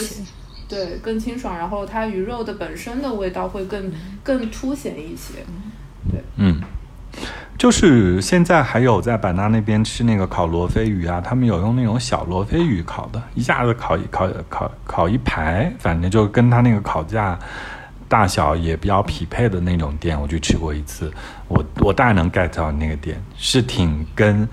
[0.70, 3.92] 对，更清爽，然后它鱼肉的本身的味道会更
[4.24, 5.44] 更凸显一些。
[7.62, 17.38] 就是现在还有在版纳那边吃那个烤罗非鱼啊，他们有用那种小罗非鱼烤的，一下子烤一烤烤烤一排，反正就跟他那个烤架
[18.10, 21.14] 大小也比较匹配的那种店，我去吃过一次，
[21.48, 24.50] 我我大概能 get 到那个店是挺跟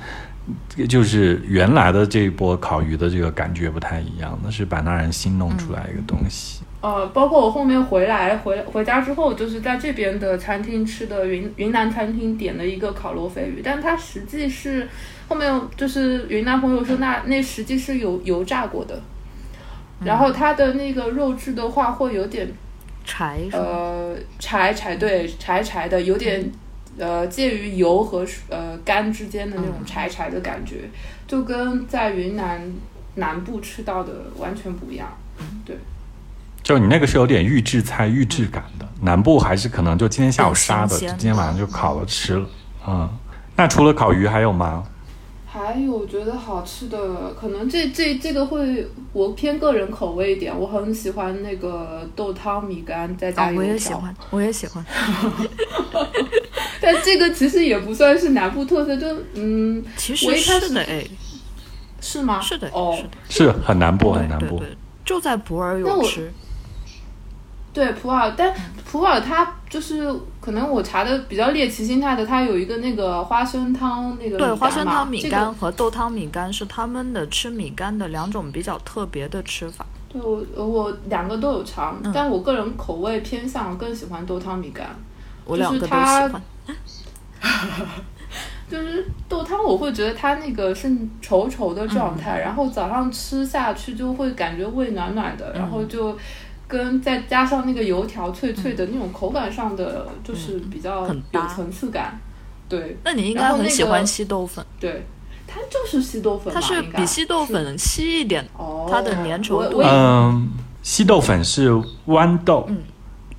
[0.86, 6.57] 就是原来的这一波烤鱼的这个感觉不太一样的，是版纳人新弄出来一个东西。
[6.80, 14.88] 呃，包括我后面回来回回家之后，就是在这边的餐厅吃的云云南餐厅点了一个烤罗非鱼，但它实际是
[15.28, 19.00] 后面就是云南朋友说那那实际是有油炸过的，
[20.04, 22.48] 然后它的那个肉质的话会有点
[23.04, 26.48] 柴，呃柴柴对柴柴的，有点
[26.96, 30.88] 呃介于油和呃干之间的那种柴柴的感觉，
[31.26, 32.60] 就跟在云南
[33.16, 35.08] 南部吃到的完全不一样。
[35.64, 35.76] 对，
[36.68, 42.46] 就你那个是有点预制菜、预制感的，南部还是可能就今天下午杀的，今天晚上就烤了吃了。
[42.86, 43.08] 嗯，
[43.56, 44.84] 那除了烤鱼还有吗？
[45.46, 53.62] 还有觉得好吃的，可能这这这个会我偏个人口味一点，我很喜欢那个豆汤米干再加啊，油条。
[53.62, 54.84] 我也喜欢，我也喜欢。
[56.82, 61.06] 但这个其实也不算是南部特色，就嗯，其我实一开始是的，哎，
[62.02, 62.38] 是吗？
[62.42, 62.94] 是的，哦
[63.30, 64.58] 是，的，是很南部，很南部。
[64.58, 66.30] 对对对，就在普洱那我有吃。
[67.78, 68.52] 对普洱，但
[68.84, 79.86] 普洱它就是可能我查的比较猎奇心态的，它有一个那个花生汤那个对，干花生嘛汤米干这个和豆汤米干是他们的吃米干的两种比较特别的吃法。
[80.08, 84.88] 对我我两个都有尝，嗯但我个人口味偏向更喜欢豆汤米干。
[85.46, 86.42] 就是我两个都它喜欢。
[88.68, 90.88] 就是豆汤，我会觉得它那个是
[91.22, 96.18] 稠稠的状嗯态，然后早上吃下去就会感觉胃暖暖的，然嗯后就
[96.68, 102.20] 跟再加上那个油条脆脆的那种口感上的，就是比较有层次感。
[102.68, 105.06] 对那你应该很喜欢稀豆粉，对，
[105.46, 108.46] 它就是稀豆粉嘛，它是比稀豆粉稀一点。
[108.58, 110.50] 哦，它的粘稠度嗯，
[110.82, 111.72] 稀豆粉是
[112.06, 112.76] 豌豆，嗯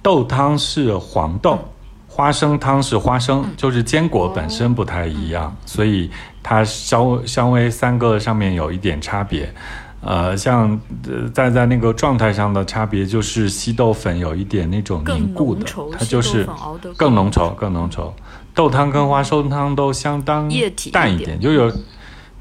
[0.02, 1.60] 豆汤是黄豆，
[2.08, 6.10] 花生汤是花生，嗯就是坚果本身不太一样，所以
[6.42, 9.54] 它稍稍微三个上面有一点差别。
[10.02, 15.66] 呃，像呃在在那个状态上的差别就是稀豆粉有一点那种凝固的，
[15.98, 16.48] 它就是
[16.96, 18.12] 更浓稠，更浓稠。
[18.56, 21.72] 豆汤跟花生汤都相当液体一点淡一点，就有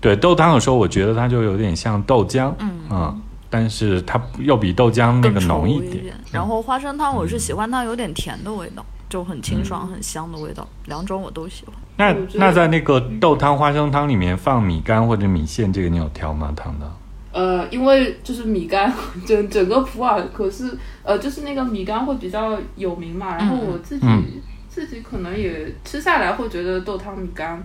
[0.00, 2.52] 对豆汤有时候我觉得它就有点像豆浆，
[2.90, 6.02] 嗯但是它又比豆浆那个浓一点。
[6.02, 6.14] 点。
[6.30, 11.74] 然后花生汤我是喜欢它有点甜的味道，就很清爽、很香的味道，两种我都喜欢。
[11.96, 16.52] 那那在那个豆汤、花生汤里面放米干或者米线，这个你有调吗？
[16.54, 16.86] 汤的？
[17.32, 18.92] 呃，因为就是米干，
[19.26, 24.24] 整整个普洱可是呃，就是那个米干会比较有名嘛，然后我自己、嗯
[24.70, 27.60] 自己可能也吃下来会觉得豆汤米干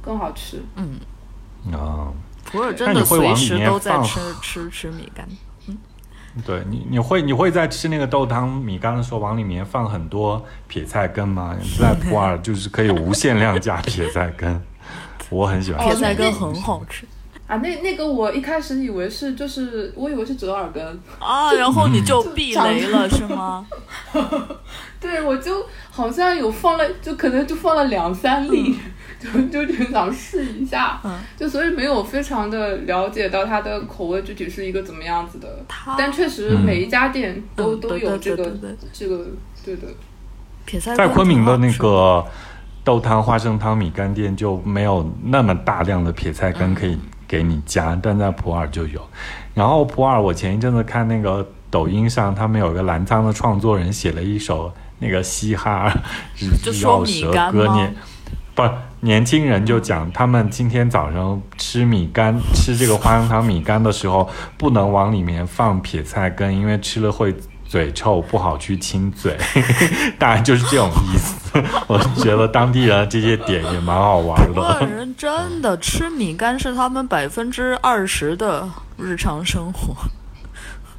[0.00, 0.62] 更好吃。
[0.76, 0.98] 嗯
[1.70, 2.08] 啊、
[2.42, 5.28] 普洱真那你的随会往里面时都在吃 吃吃米干。
[6.46, 11.54] 对你，你会你会在吃那个豆汤米干的时候往里面放很多撇菜根吗？
[11.78, 14.58] 在普洱就是可以无限量加撇菜根，
[15.28, 15.96] 我很喜欢哦撇。
[15.96, 17.04] 菜根很好吃
[17.46, 20.82] 啊，那那个我一开始以为是就是我以为是折耳根，
[21.18, 23.66] 啊，然后你就就避雷了是吗？
[24.98, 28.74] 对我就好像有放了，就可能就放了两三粒，
[29.20, 35.48] 就就挺想试一下，嗯就所以没有非常的了解到它的口味具体是一个怎么样子的，
[35.98, 38.50] 但确实每一家店都、都有这个
[38.92, 39.26] 这个
[39.62, 39.82] 对的。
[40.64, 42.24] 撇菜在昆明的那个
[42.82, 46.98] 豆汤、花生汤、米干店就没有那么大量的撇菜根可以
[47.34, 49.00] 给你加，但在普洱就有。
[49.54, 55.92] 然后普洱，我前一阵子看那个抖音上，他们有个澜沧的创作人写了一首那个嘻哈
[56.80, 57.92] 饶舌歌年，
[58.54, 58.62] 不，
[59.00, 67.34] 年轻人就讲他们今天早上吃米干， 吃这个花生糖米干的时候，不能往里面放撇菜根，因为吃了会
[67.74, 69.36] 嘴臭，不好去亲嘴，
[70.16, 71.60] 大概就是这种意思。
[71.88, 74.86] 我觉得当地人这些点也蛮好玩普洱的。
[74.86, 79.92] 人真的吃米干是他们百分之二十的日常生活，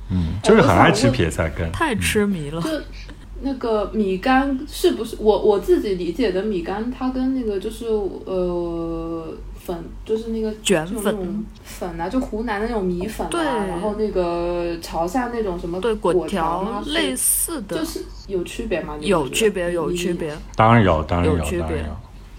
[0.09, 1.71] 嗯，就是很爱吃撇菜根。
[1.71, 2.61] 太痴迷了。
[2.61, 2.69] 就
[3.41, 9.30] 那个米干是不是我我自己理解的米干，它跟那个就是呃
[9.66, 18.95] 粉，就是那个卷粉粉啊，就湖南的那种米粉啊，对然后那个潮汕那种什么对，果果条啊类似的，就是有区别吗？
[19.01, 20.38] 有区别，有区别。
[20.55, 21.84] 当然有，当然有，有区别。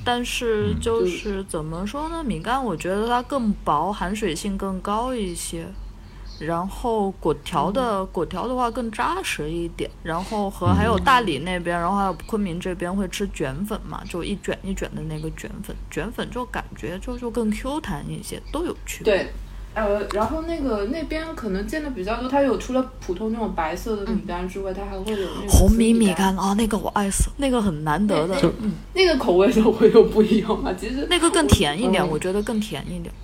[0.05, 2.23] 但是就是怎么说呢？
[2.23, 5.67] 米干我觉得它更薄，含水性更高一些。
[6.39, 9.91] 然后果条的、果条的话更扎实一点。
[10.03, 19.13] 然后和还有大理那边，然后还有昆明这边会吃卷粉嘛，就一卷一卷的那个卷粉，卷粉就感觉就就更 Q 弹一些，都有区别。
[19.13, 19.27] 对。
[19.75, 30.73] 呃，然后那个那边可能见的比较多，它有除了普通那种白色的米干之外，它还会有那种红米米干，干啊，那个我爱死，那个很难得的，嗯，那个口味都会有不一样嘛。
[30.73, 33.15] 其实那个更甜一点，嗯我觉得更甜一点。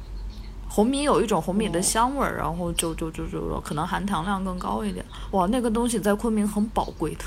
[0.75, 5.05] 红米有一种红米的哦香味儿，然后就就就就可能含糖量更高一点。
[5.33, 7.25] 哇，那个东西在昆明很宝贵的。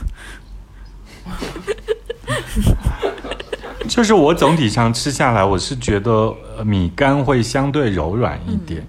[3.87, 8.83] 就是我总体上吃下来，我是觉得呃米干会相对柔软一点，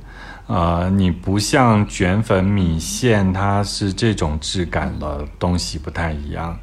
[0.46, 6.58] 呃，你不像卷粉、米线，它是这种质感的东西不太一样。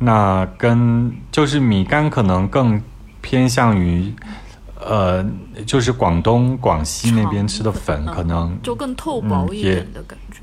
[0.00, 2.82] 那跟就是米干可能更
[3.20, 4.12] 偏向于，
[4.80, 5.24] 呃，
[5.66, 10.40] 就是广东、广西那边吃的粉，嗯可能就更透薄一点的感觉。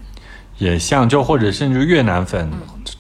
[0.58, 2.52] 也像，就或者甚至越南粉、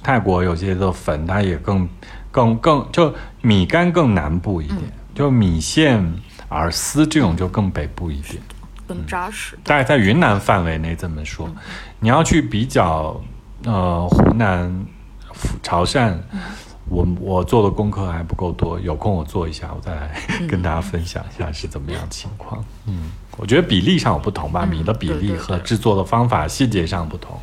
[0.01, 1.87] 泰国有些的粉，它也更
[2.31, 4.79] 更更就米干更南部一点，
[5.13, 6.03] 就米线、
[6.49, 8.41] 饵丝这种就更北部一点。
[8.87, 9.57] 更扎实。
[9.63, 11.49] 大概在云南范围内这么说，
[11.99, 13.21] 你要去比较，
[13.65, 14.85] 呃，湖南、
[15.61, 16.15] 潮汕，
[16.89, 22.63] 我我做的功课还不够多，有空我做一下，我再来跟大家分享一下是怎么样情况。
[22.85, 27.39] 嗯，我觉得比例上有不同吧，嗯米的比例和制作的方法细节上不同，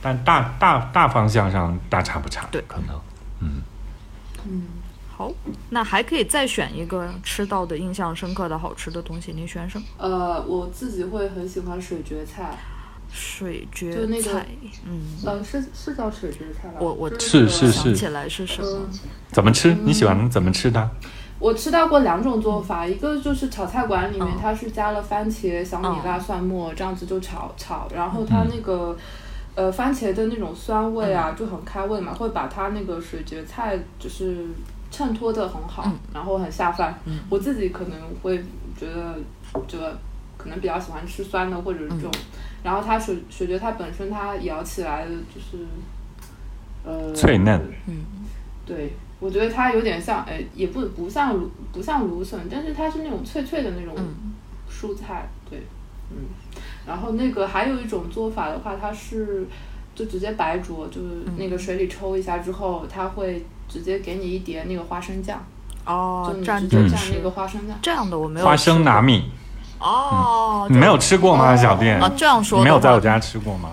[0.00, 3.00] 但大大大方向上大差不差，对可能。
[3.40, 3.62] 嗯
[4.46, 4.62] 嗯
[5.16, 5.30] 好，
[5.70, 9.84] 那还可以再选一个吃到的印象深刻的好吃的东西，你选什么？
[9.98, 12.56] 呃，我自己会很喜欢水蕨菜，
[13.12, 14.46] 水蕨就那个菜，
[14.86, 16.78] 嗯，呃，是是叫水蕨菜吧？
[16.80, 18.98] 我我就是是是想起来是什么嗯？
[19.30, 19.74] 怎么吃？
[19.84, 20.88] 你喜欢怎么吃它？
[21.38, 28.96] 我吃到过两种做法，一个就是炒菜馆里面嗯它是加了番茄、小米辣、蒜末这样子就炒炒，然后它那个。
[29.54, 34.46] 呃，番茄的那种酸味啊，就很开胃嘛，会把它那个水蕨菜就是
[34.90, 36.98] 衬托的很好，然后很下饭。
[37.28, 38.38] 我自己可能会
[38.74, 39.18] 觉得，
[39.68, 39.94] 这个
[40.38, 42.10] 可能比较喜欢吃酸的或者是这种，
[42.62, 45.66] 然后它水水蕨它本身它咬起来的就是，
[46.84, 47.60] 呃，脆嫩。
[47.86, 48.04] 嗯，
[48.64, 54.32] 对，我觉得它有点像，哎，也不不像芦不像芦笋，但是它是那种脆脆的那种嗯
[54.70, 55.62] 蔬菜，对，
[56.10, 56.16] 嗯。
[56.86, 59.46] 然后那个还有一种做法的话，它是
[59.94, 65.40] 就直接白灼，就是那个水里抽一下之后，它会直接给你一碟那个花生酱，
[65.86, 67.78] 哦就，你蘸蘸那个花生酱。
[67.80, 69.30] 这样的我没有花生拿米，
[69.82, 71.52] 哦，你没有吃过吗？
[71.52, 72.10] 哦小店啊？
[72.16, 73.70] 这样说你没有在我家吃过吗？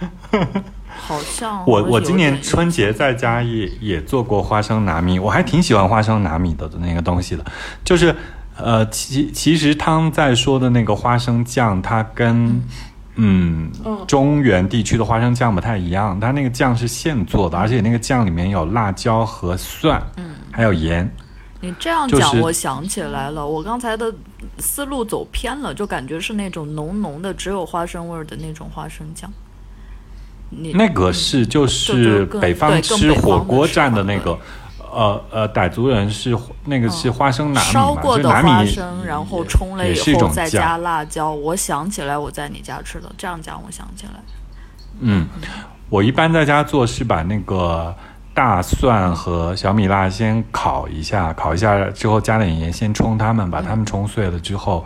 [1.00, 7.44] 好像我我今年春节在家也也做过花生拿米，我还挺喜欢花生拿米的那个东西的，
[7.84, 8.14] 就是
[8.56, 12.62] 呃，其其实汤在说的那个花生酱，它跟
[13.14, 21.10] 嗯嗯中原地区的花生酱不太一样，它那个酱是现做的，而且那个酱里面有辣椒和蒜，嗯，还有盐，
[21.60, 24.12] 你这样讲，就是我想起来了，我刚才的
[24.58, 29.30] 思路走偏了，就感觉是那种浓浓的只有花生味儿的那种花生酱。
[30.50, 34.38] 你那个是就就是北方吃火锅蘸的那个。
[34.90, 36.34] 呃呃，傣族人是
[36.64, 41.30] 那个是花生拿烧过的花生，然后冲了以后再加辣椒。
[41.30, 44.12] 我想起来我在你家吃的，这样讲我想起来。
[45.00, 45.28] 嗯，
[45.90, 47.94] 我一般在家做是把那个
[48.38, 54.84] 大蒜和小米辣先烤一下，烤一下之后加点盐，先冲它们，把它们冲碎了之后，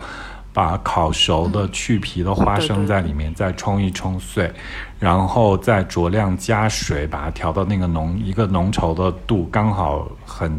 [0.51, 4.51] 把烤熟的去皮的花生在里面再冲一冲碎，
[4.97, 10.51] 然后再酌量加水，把它调到那个浓一个浓稠的度，刚好很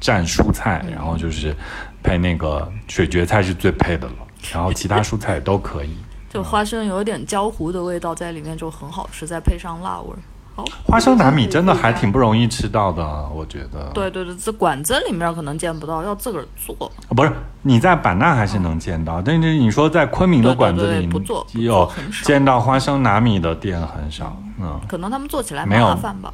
[0.00, 1.52] 蘸蔬菜，然后就是
[2.00, 4.14] 配那个水蕨菜是最配的了，
[4.52, 5.96] 然后其他蔬菜也都可以。
[6.30, 10.18] 就花生有点焦糊的味道在里面就很好吃，再配上辣味儿。
[10.56, 13.04] 好，花生拿米真的还挺不容易吃到的，
[13.34, 13.90] 我觉得。
[13.92, 16.90] 对对对，这馆子里面可能见不到，要自个儿做。
[17.10, 17.30] 不是
[17.60, 21.86] 你在版纳还是能见到，但是你说在昆明的馆子里不做有
[22.24, 26.32] 见到花生拿米的店很少，嗯，可能他们做起来没有麻烦吧。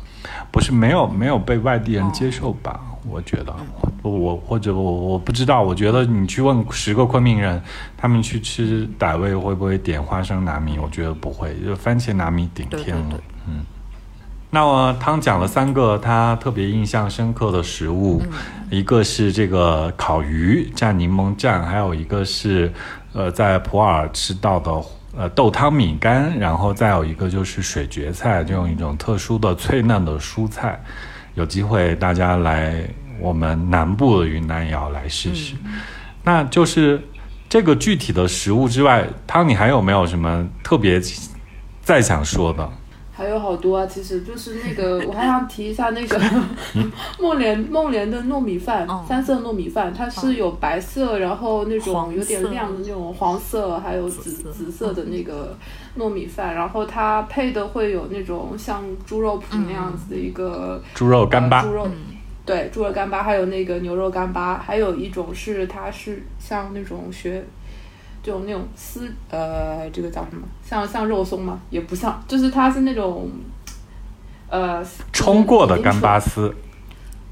[0.52, 2.78] 不是没有没有被外地人接受吧？
[3.10, 3.52] 我觉得，
[4.02, 7.60] 我我或者我我不知道，我觉得你去问十个昆明人，
[7.96, 10.78] 他们去吃傣味会不会点花生拿米？
[10.78, 13.66] 我觉得不会，就番茄拿米顶天了，对对对嗯。
[14.55, 18.20] 那么汤讲了三个他特别印象深刻的食物，
[18.70, 22.70] 一个是这个烤鱼蘸柠檬蘸，还有一个是
[23.14, 24.70] 呃在普洱吃到的
[25.16, 30.78] 呃豆汤米干，然后再有一个就是水蕨菜这种一种特殊的脆嫩的蔬菜。
[31.32, 32.86] 有机会大家来
[33.18, 35.55] 我们南部的云南也要来试试。
[36.22, 37.03] 那就是
[37.48, 41.00] 这个具体的食物之外，汤你还有没有什么特别
[41.80, 42.70] 再想说的？
[43.22, 46.20] 还有好多啊，其实就是那个，我还想提一下那个
[47.20, 55.56] 梦莲梦莲的糯米饭，哦三色糯米饭，它是有白色，然后那种有点亮的那种黄色，还有紫紫色紫色的那个
[55.96, 61.88] 糯米饭，然后它配的会有那种像猪肉脯那样子的一个猪肉干巴呃、猪肉。
[62.44, 67.44] 对，猪肉干巴，还有那个牛肉干巴，还有一种是它是像那种学，
[68.22, 70.46] 就那种丝，呃，这个叫什么？
[70.64, 71.60] 像像肉松吗？
[71.70, 73.28] 也不像，就是它是那种，
[74.48, 76.54] 呃，冲过的干巴丝。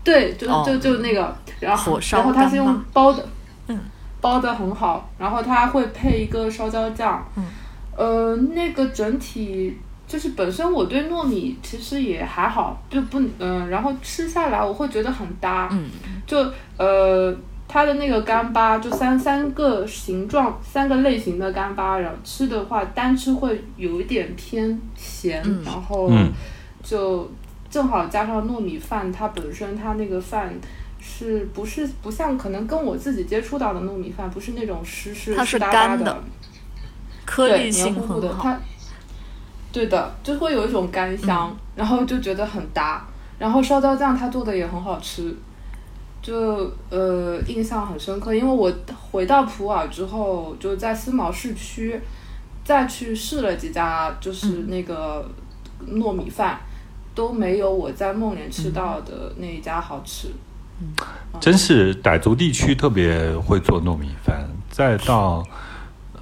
[0.02, 0.64] 对，就哦。
[0.66, 3.24] 就就那个，然后然后它是用包的，
[3.68, 3.78] 嗯，
[4.20, 7.44] 包的很好，然后它会配一个烧焦酱，嗯，
[7.96, 9.76] 呃，那个整体
[10.08, 15.88] 就是本身我对糯米其实也还好，就不嗯、然后吃下来我会觉得很搭，嗯，
[16.26, 17.32] 就呃
[17.72, 26.32] 它的那个干巴就三三个形状、三个类型的干巴，然后吃的话单吃会有一点偏咸，嗯然后嗯
[26.82, 27.30] 就
[27.70, 30.52] 正好加上糯米饭，它本身它那个饭。
[31.02, 36.24] 是不是不像可能跟我自己接触到的糯米饭，不是那种湿湿湿哒哒的干的，
[37.24, 38.42] 颗粒性糊糊的，很好。
[38.42, 38.60] 它，
[39.72, 43.02] 对的，就会有一种干香，然后就觉得很搭。
[43.38, 45.34] 然后烧椒酱它做的也很好吃，
[46.22, 48.72] 就呃印象很深刻，因为我
[49.10, 52.00] 回到普洱之后，就在思茅市区
[52.64, 55.28] 再去试了几家，就是那个
[55.88, 56.60] 糯米饭，
[57.14, 60.28] 都没有我在孟连吃到的那一家好吃。
[61.40, 65.42] 真是傣族地区特别会做糯米饭，再到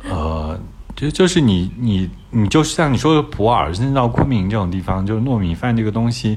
[0.02, 0.58] 呃，
[0.98, 6.36] 就就是你你你就是像你说的普洱，甚至到昆明这种地方，就是糯米饭这个东西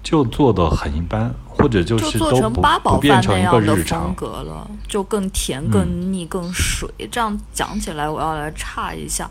[0.00, 4.14] 就做的很一般，或者就就是做成八宝饭不变成一个那样的风。
[4.14, 6.88] 格了，就更甜、嗯更腻、更水。
[7.10, 9.28] 这样讲起来，我要来岔一下。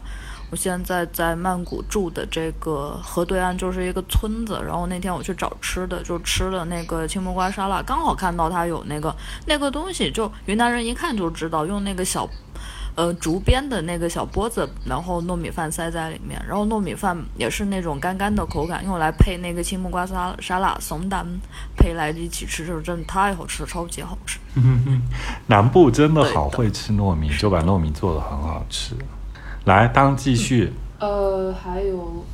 [0.52, 9.16] 我现在在曼谷住的这个河对岸就是一个村子，然后那天我去找吃的，就吃了那个青木瓜沙拉，刚好看到它有那个
[9.48, 12.30] 那个东西，就云南人一看就知道，用那个小
[12.96, 21.26] 呃竹编的那个小钵子，然后糯米饭塞在里面，然后糯米饭也是那种干干的口感，用来配那个青木瓜沙沙拉松丹
[21.78, 24.40] 配来一起吃，就是真的太好吃了，超级好吃。
[25.48, 28.96] 南部真的好会吃糯米，就把糯米做的很好吃。
[29.66, 30.72] 来，当继续。
[31.00, 32.26] 呃，还有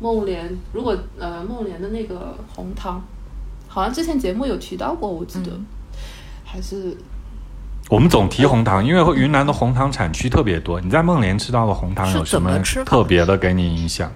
[0.00, 3.00] 梦莲，如果呃梦莲的那个红汤，
[3.68, 5.66] 好像之前节目有提到过，我记得，嗯
[6.44, 6.96] 还是
[7.88, 10.80] 我们总提红糖，因为云南的红糖产区特别多。
[10.80, 14.12] 你在孟连吃到的红糖有什么特别的给你印象？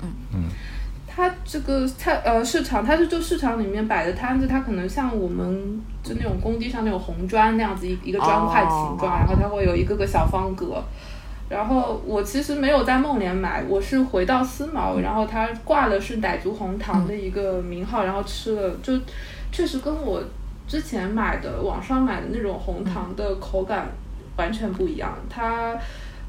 [1.14, 10.82] 它这个菜呃市场，它是就市场里面摆的摊子，它可能像我们就那种工地上那种红砖那样子一一个砖块形状，哦然后它会有一个个小方格。
[11.48, 18.98] 然后我其实没有在孟连买，我是回到思茅，然后它挂了是傣族红糖的一个名号，然后吃了，就
[19.50, 20.22] 确实跟我
[20.66, 23.88] 之前买的网上买的那种红糖的口感
[24.36, 25.76] 完全不一样，它。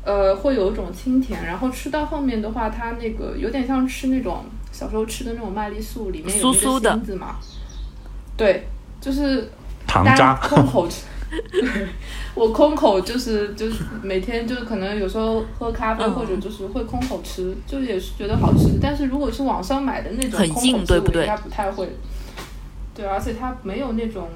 [0.05, 7.37] 呃，会有一种清甜，然后吃到后面的话，它那个有点像吃那种小时候吃的那种麦丽素，里面有那个酥酥的芯子嘛。
[8.35, 8.67] 对，
[8.99, 9.49] 就是
[9.87, 10.35] 单糖渣。
[10.35, 11.05] 空口吃。
[11.49, 11.87] 对，
[12.35, 18.77] 我空口就是就是每天就是可能有时候喝咖啡嗯或者就是会空口吃，就也是觉得好吃。
[18.81, 21.85] 但是如果是网上买的那种很空口吃，硬对不对我应该不太会。
[21.85, 21.95] 对，
[23.01, 24.29] 而且它没有那种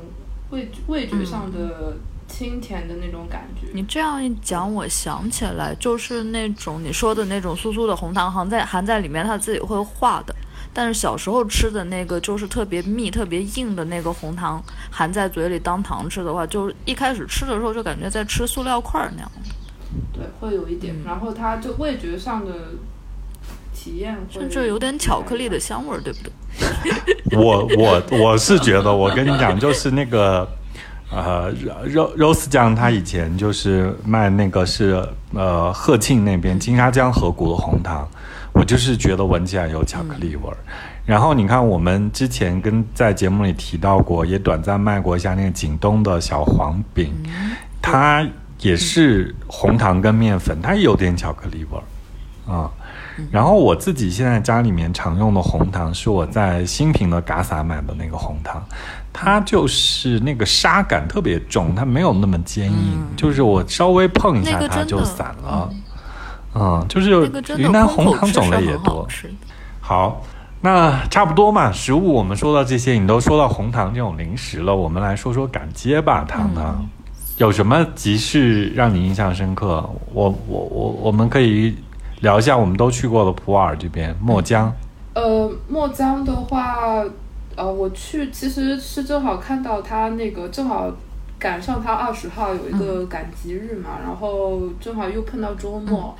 [0.49, 1.97] 味味觉上的
[2.28, 3.68] 清甜的那种感觉。
[3.74, 10.36] 你这样一讲，我想起来，就是那种你说的那种酥酥的红糖含在含在里面，它自己会化的。
[10.74, 19.32] 但是小时候吃的那个就是特别密、特别硬的那个红糖，含在嘴里当糖吃的话，就是一开始吃的时候就感觉在吃塑料块儿那样。
[20.14, 22.53] 对，会有一点，嗯然后它就味觉上的
[23.74, 26.32] 体验会甚至有点巧克力的香味儿，对不对？
[27.38, 30.47] 我我我是觉得，我跟你讲，就是那个
[31.12, 31.51] 呃
[31.86, 35.03] 肉肉丝酱，它以前就是卖那个是
[35.34, 38.08] 呃鹤庆那边金沙江河谷的红糖，
[38.53, 40.58] 我就是觉得闻起来有巧克力味儿。
[41.05, 47.14] 然后你看，我们之前跟在节目里提到过，也短暂卖过一下那个景东的小黄饼，
[47.82, 48.28] 它
[48.60, 52.70] 也是红糖跟面粉，它也有点巧克力味儿啊。
[53.32, 58.63] 然后我自己现在家里面常用的红糖是我在新品的嘎撒买的那个红糖，
[59.11, 65.70] 它就是那个沙感特别重，它没有那么坚硬，就是我稍微碰一下它就散了。
[66.53, 67.11] 嗯，就是
[67.57, 69.07] 云南红糖种类也多。
[69.80, 70.24] 好，
[70.61, 76.88] 那差不多嘛，食物我们说到这些，你都说到红糖这种零食了，我们来说说赶街吧，糖糖。
[77.38, 79.88] 有什么集市让你印象深刻？
[80.11, 81.78] 我我我我们可以
[82.22, 84.74] 聊一下我们都去过的普洱这边墨江。
[85.13, 87.03] 呃，墨江的话，
[87.55, 90.91] 呃，我去其实是正好看到他那个正好
[91.38, 96.15] 赶上他二十号有一个赶集日嘛，然后正好又碰到周末，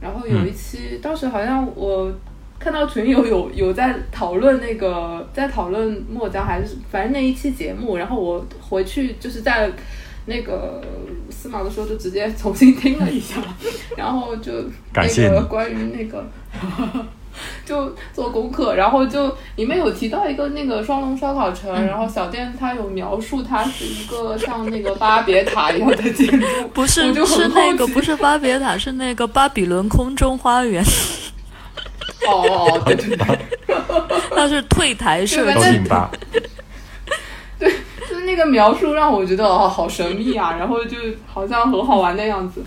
[0.00, 2.12] 然后有一期、当时好像我
[2.58, 9.70] 看到群友有有在讨论那个在讨论墨江还是反正那一期节目，然后我回去就是在。
[10.28, 10.80] 那个
[11.30, 13.36] 司马的时候就直接重新听了一下，
[13.96, 14.52] 然后就
[14.92, 16.24] 感谢那个关于那个
[17.64, 30.82] 就做功课，然后就里面有提到一个那个双龙烧烤城，然后小店它有描述它是一个像那个巴别塔一样的建筑，不是就是那个不是巴别塔，是那个巴比伦空中花园，
[32.26, 33.38] 哦哦对对对，
[34.34, 35.60] 它 是退台设对计。
[35.60, 36.10] 都挺吧？
[37.60, 37.76] 就是
[38.28, 42.62] 那个描述让我觉得哦，好神秘啊，然后就好像很好玩的样子。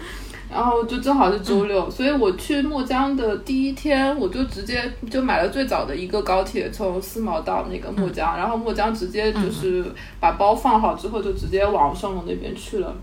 [0.53, 9.85] 然后就正好是周六，所以我去墨江的第一天，我就直接就买了最早的一个高铁，从思茅到那个墨江，然后墨江直接就是
[10.19, 12.93] 把包放好之后，就直接往双龙那边去了。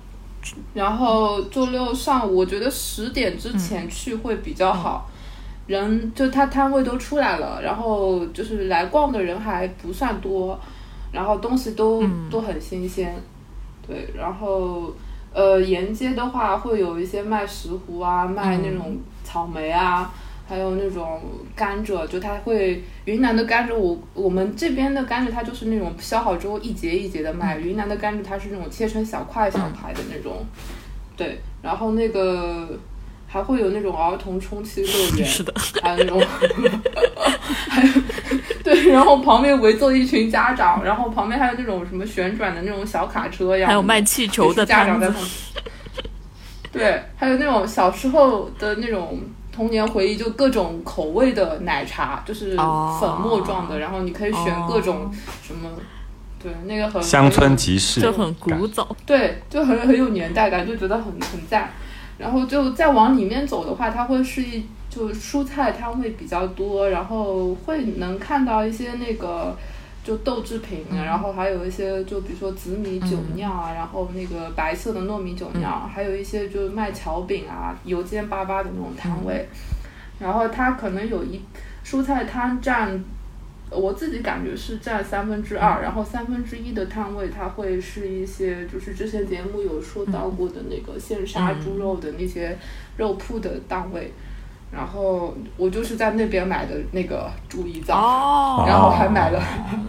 [0.75, 5.09] 然后周六上午，我觉得十点之前去会比较好，
[5.67, 10.61] 人就他摊位都出来了，然后就是来逛的人还不算多，
[11.13, 13.15] 然后东西都都很新鲜，
[13.87, 14.95] 对，然后。
[15.31, 20.11] 呃，沿街的话会有一些卖石斛啊，卖那种草莓啊，
[20.49, 21.21] 还有那种
[21.55, 30.45] 甘蔗，就它会云南的甘蔗，我我们这边的甘蔗它就是那种削好之后一节一节的卖，云南的甘蔗它是那种切成小块小块的那种，
[31.15, 32.67] 对，然后那个。
[33.31, 35.53] 还会有那种儿童充气乐园， 是的，
[35.83, 36.19] 还有那种，
[37.69, 37.93] 还有
[38.83, 45.65] 对，然后旁边围坐一群家长，然后旁边还有那种什么旋转的那种小卡车呀，还有卖气球的家长在旁边。
[46.71, 49.21] 对，还有那种小时候的那种
[49.51, 55.11] 童年回忆，就各种口味的奶茶，就是粉末状的，然后你可以选各种
[55.43, 55.71] 什么，
[56.41, 61.71] 对，那个很乡村集市，就很古早，对，就很很有年代感，就觉得很很赞。
[62.19, 69.57] 然后就再往里面走的话，它会是一就蔬菜摊位比较多，然后会能看到一些那个
[70.03, 79.47] 就豆制品，然后还有一些就比如说紫米酒酿啊，然后那个白色的糯米酒酿，还有一些就是卖巧饼啊，油煎粑粑的那种摊位，
[80.19, 81.41] 然后它可能有一
[81.85, 83.03] 蔬菜摊占。
[83.71, 92.57] 我自己感觉是占三分之二，然后三分之一的摊位，它会是一些就是之前节目有说到过的那个现杀猪肉的那些
[92.97, 94.11] 肉铺的档位，
[94.71, 99.43] 然后我就是在那边买的那个猪胰脏，然后还买了，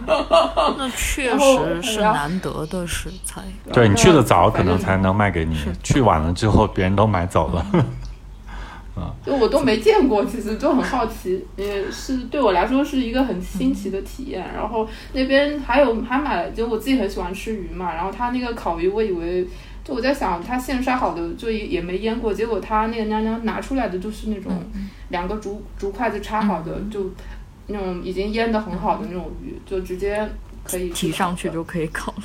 [0.78, 3.42] 那确实是难得的食材。
[3.72, 7.66] 对你去的早，可能才能卖给你；去晚了之后，别人都买走了。
[9.24, 14.46] 就我都没见过，其实就很好奇，也是对我来说是一个很新奇的体验。
[14.54, 19.46] 然后那边还有还买了，就我自己很喜欢吃鱼嘛，然后他那个烤鱼，我以为
[19.90, 24.52] 就我在想，他现杀好的就也也没腌过，结果他那个娘娘拿出来的就是那种
[25.08, 27.10] 两个竹竹筷子插好的，就
[27.66, 30.30] 那种已经腌的很好的那种鱼，就直接
[30.62, 32.22] 可以提上去就可以烤了。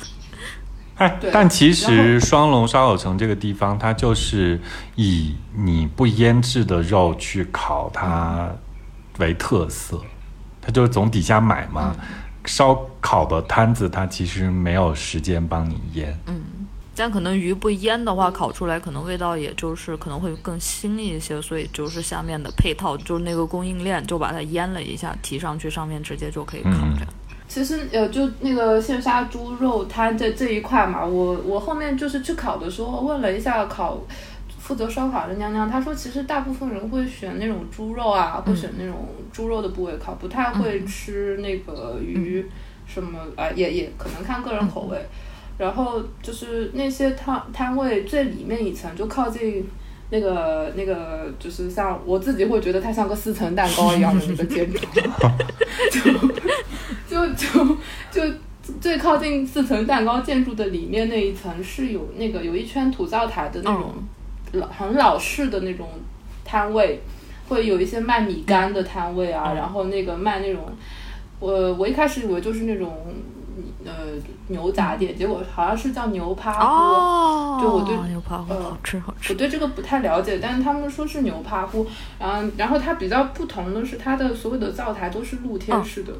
[0.94, 4.60] 哎，但其实双龙烧烤城这个地方，它就是
[4.94, 8.50] 以你不腌制的肉去烤它
[9.18, 10.00] 为特色，
[10.62, 11.94] 它就是从底下买嘛。
[12.46, 16.16] 烧烤的摊子，它其实没有时间帮你腌。
[16.28, 16.40] 嗯，
[16.96, 27.08] 但可能鱼不腌的话，烤出来可能味道也就是可能会更腥一些，所以就是下面的配套，就是那个供应链就把它腌了一下，提上去，上面直接就可以烤这样。
[27.46, 34.00] 其实呃，就那个现杀猪肉它这这一块嘛，我我后面就是去烤的时候问了一下烤
[34.58, 42.44] 负责烧烤的娘娘，她说其实大部分人会选那种猪肉啊，会选那种猪肉的部位烤，不太会吃那个鱼
[42.86, 44.98] 什么啊，也也可能看个人口味。
[45.58, 49.66] 然后就是那些摊摊位最里面一层，就靠近
[50.10, 54.78] 那个那个，就是像我自己会觉得它像个四层蛋糕一样的那个建筑，
[55.90, 56.10] 就。
[57.08, 57.76] 就就
[58.10, 58.20] 就
[58.80, 63.94] 最靠近四层蛋糕建筑的里面那一层是有那个有一圈土灶台的那种
[64.52, 65.88] 老很老式的那种
[66.44, 67.00] 摊位，
[67.48, 70.64] 会有一些卖米干的摊位啊，然后那个卖那种
[71.38, 72.92] 我我一开始以为就是那种
[73.86, 73.92] 呃
[74.48, 81.86] 牛杂店，结果好像是叫牛扒锅，就我对牛扒锅好吃好吃，我对这个不太了解，但是他们说是牛扒锅，
[82.18, 86.12] 然后然后它比较不同的是它的所有的灶台都是露天式的。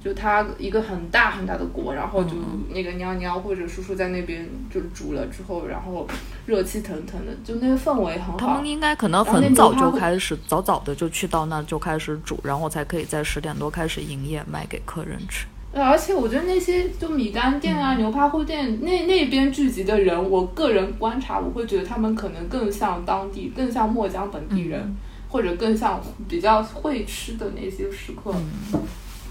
[0.00, 2.30] 就它一个很大很大的锅，然后就
[2.70, 6.06] 那个娘娘或者叔叔在那边就煮了之后，然后
[6.46, 8.36] 热气腾腾的，就那个氛围很好。
[8.38, 15.48] 他们应该可能很早就开始，早早的就去到那就开始煮，然后才可以在十点多开始营业，卖给客人吃。
[15.72, 24.96] 而且我觉得那些就米干店啊、牛扒货店那那边聚集的人，我个人观察，我会觉得他们可能更像当地，更像墨江本地人，
[25.28, 28.34] 或者更像比较会吃的那些食客。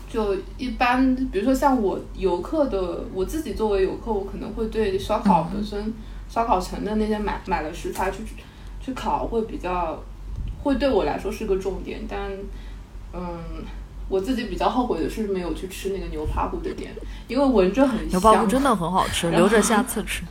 [0.09, 5.93] 就一般，比如说像我游客的，我自己作为游客，我可能会对烧烤本身、
[6.29, 8.19] 烧烤城的那些买买了食材去
[8.79, 10.01] 去烤，会比较
[10.63, 11.99] 会对我来说是个重点。
[12.07, 12.31] 但
[13.11, 13.37] 嗯，
[14.07, 16.93] 我自己比较后悔的是没有去吃那个牛扒骨的店，
[17.27, 18.09] 因为闻着很香。
[18.09, 20.23] 牛扒骨真的很好吃，留着下次吃。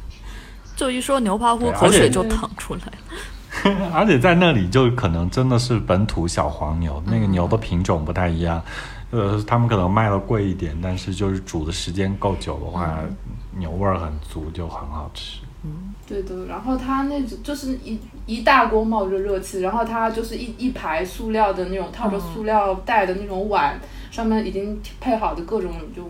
[0.74, 3.90] 就一说牛扒骨，口水就淌出来了。
[3.94, 8.62] 而且在那里就可能真的是本土小黄牛，那个牛的品种不太一样。
[9.10, 12.98] 呃，他们可能卖的贵一点，但是就是煮的时间够久的话，
[13.56, 15.38] 牛味儿很足，就很好吃。
[16.06, 23.78] 对的，然后它那种就是一一大锅冒着热气，然后它就是一一排塑料的那种套着塑料袋的那种碗，
[24.10, 26.08] 上面已经配好的各种就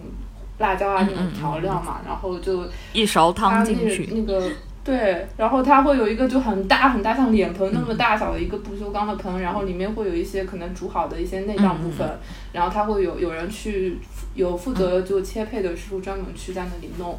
[0.58, 4.50] 辣椒啊那种调料嘛，然后就一勺汤进去，那个
[4.84, 12.06] 对，然后它会有一个就很大很大像脸盆那么大小的一个不锈钢的盆，然后里面会有一些可能煮好的一些内脏部分，
[12.52, 13.98] 然后它会有有人去
[14.34, 17.18] 有负责就切配的师傅专门去在那里弄，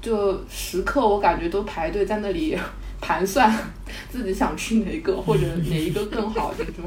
[0.00, 2.56] 就时刻我感觉都排队在那里
[3.00, 3.52] 盘算
[4.10, 6.84] 自己想吃哪个或者哪一个更好这种。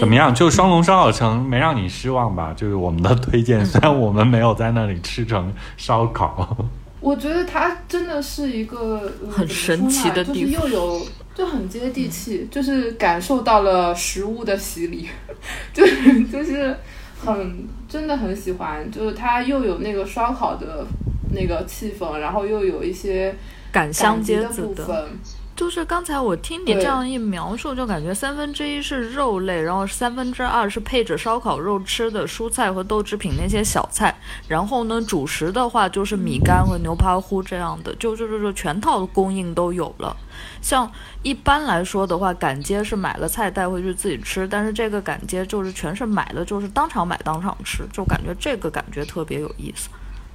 [0.00, 0.34] 怎么样？
[0.34, 2.54] 就双龙烧烤城没让你失望吧？
[2.56, 6.56] 就是我们的推荐，虽然我们没有在那里吃成烧烤，
[7.00, 15.06] 我觉得它真的是一个、呃很神奇的地方就是又有就很接地气，就是感受到了食物的洗礼，
[15.74, 16.74] 就是就是
[17.22, 20.86] 很真的很喜欢，就是它又有那个烧烤的
[21.32, 23.34] 那个气氛，然后又有一些
[23.70, 24.68] 赶香街子的。
[24.68, 25.18] 部分，
[25.56, 34.14] 就是刚才我听你这样一描述，就感觉三分之一是肉类，然后三分之二是配着烧烤肉吃的蔬菜和豆制品那些小菜，
[34.46, 40.16] 然后呢主食的话就是米干和牛扒糊这样的，就就就就全套的供应都有了。
[40.62, 40.90] 像
[41.22, 49.88] 一般来说的话，赶街是买了菜带回去自己吃，但是这个赶街就是全是买了，就是当场买当场吃，就感觉这个感觉特别有意思。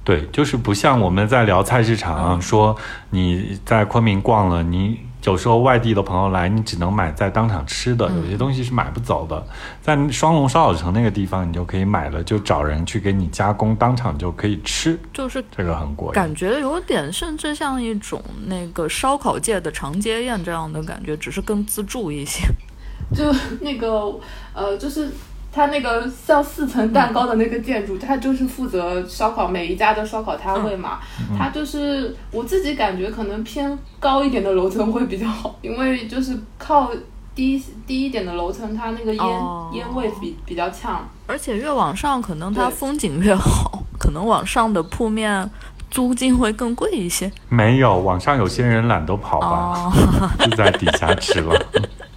[0.04, 2.76] 对，就是不像我们在聊菜市场说
[3.10, 9.42] 你在昆明逛了，你有时候外地的朋友来，你只能买在当场吃的，有些东西是买不走的。
[9.80, 16.12] 在双龙烧烤城那个地方，你就可以买了，就找人去给你加工，当场就可以吃，就是这个很过瘾。
[16.12, 22.46] 感觉有点甚至像一种那个烧烤界的长街宴这样的感觉，只是更自助一些。
[23.14, 23.24] 就
[23.60, 24.14] 那个
[24.52, 25.10] 呃，就是
[25.54, 30.98] 它那个像四层蛋糕的那个建筑，它就是负责烧烤每一家的烧烤摊位嘛。
[31.38, 36.90] 它就是我自己感觉可能偏高一点的楼层会比较好，因为就是靠
[37.36, 41.08] 低低一点的楼层，它那个烟、哦烟味比比较呛。
[41.28, 45.48] 而且越往上，可能它风景越好，可能往上的铺面
[45.88, 47.30] 租金会更贵一些。
[47.48, 49.92] 没有，网上有些人懒得跑吧，哦，
[50.40, 51.54] 就在底下吃了。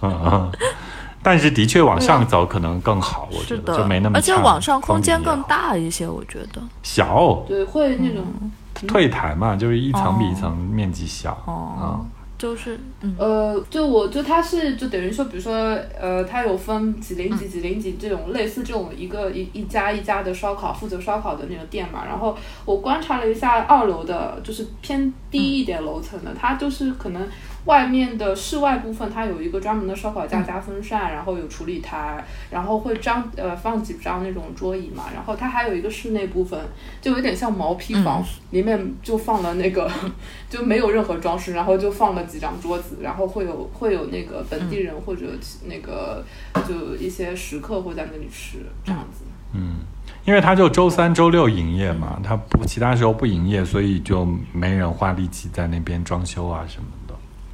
[1.22, 6.62] 但是的确往上走可能更好，我觉得就没那，么而且呛往上空间更大一些，我觉得。
[6.82, 8.24] 小对，会那种。
[8.86, 11.32] 退台嘛，就是一层比一哦层面积小。
[11.46, 12.06] 哦，
[12.38, 22.04] 就是嗯，呃，就我就它是就等于说，比如说呃，它有分几零几几零几这种类似这种一个一一家一家的烧烤负责烧烤的那个店嘛。
[22.06, 27.26] 然后我观察了一下二楼的，就是偏低一点楼层的，它就是可能
[27.64, 35.04] 外面的室外部分它有一个专门的烧烤架加风扇，然后有处理台，然后会张呃放几张那种桌椅嘛。
[35.14, 36.58] 然后它还有一个室内部分，
[37.00, 39.90] 就有点像毛坯房，里面就放了那个
[40.48, 45.26] 就没有任何装饰，然后就放了几张桌子，然后会有会有那个本地人或者
[45.66, 46.24] 那个
[46.66, 49.24] 就一些食客会在那里吃这样子。
[49.52, 49.78] 嗯，
[50.24, 56.97] 因为他就周三、周六营业嘛，他不其他时候不营业，所以就没人花力气在那边装修啊什么的。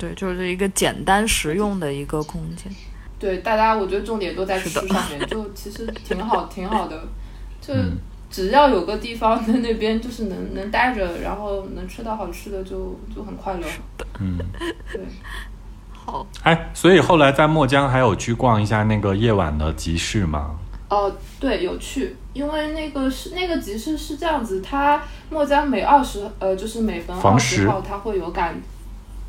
[0.04, 2.70] 对，就是一个简单实用的一个空间。
[3.18, 7.02] 对，大家我觉得重点都在吃上面，就其实挺好，挺好的。
[7.60, 7.96] 就嗯
[8.30, 13.66] 只要有个地方在那边，就是能能待着，然后能吃到好吃的就，就很快乐。
[14.20, 14.36] 嗯，
[14.92, 15.00] 对，
[15.92, 20.56] 好，哎，所以后来在墨江还有去逛一下那个夜晚的集市吗？
[20.90, 28.60] 哦，对，有去，因为那个是那个集市是这样子，它墨江每二十呃，就是每逢二十号，它会有赶，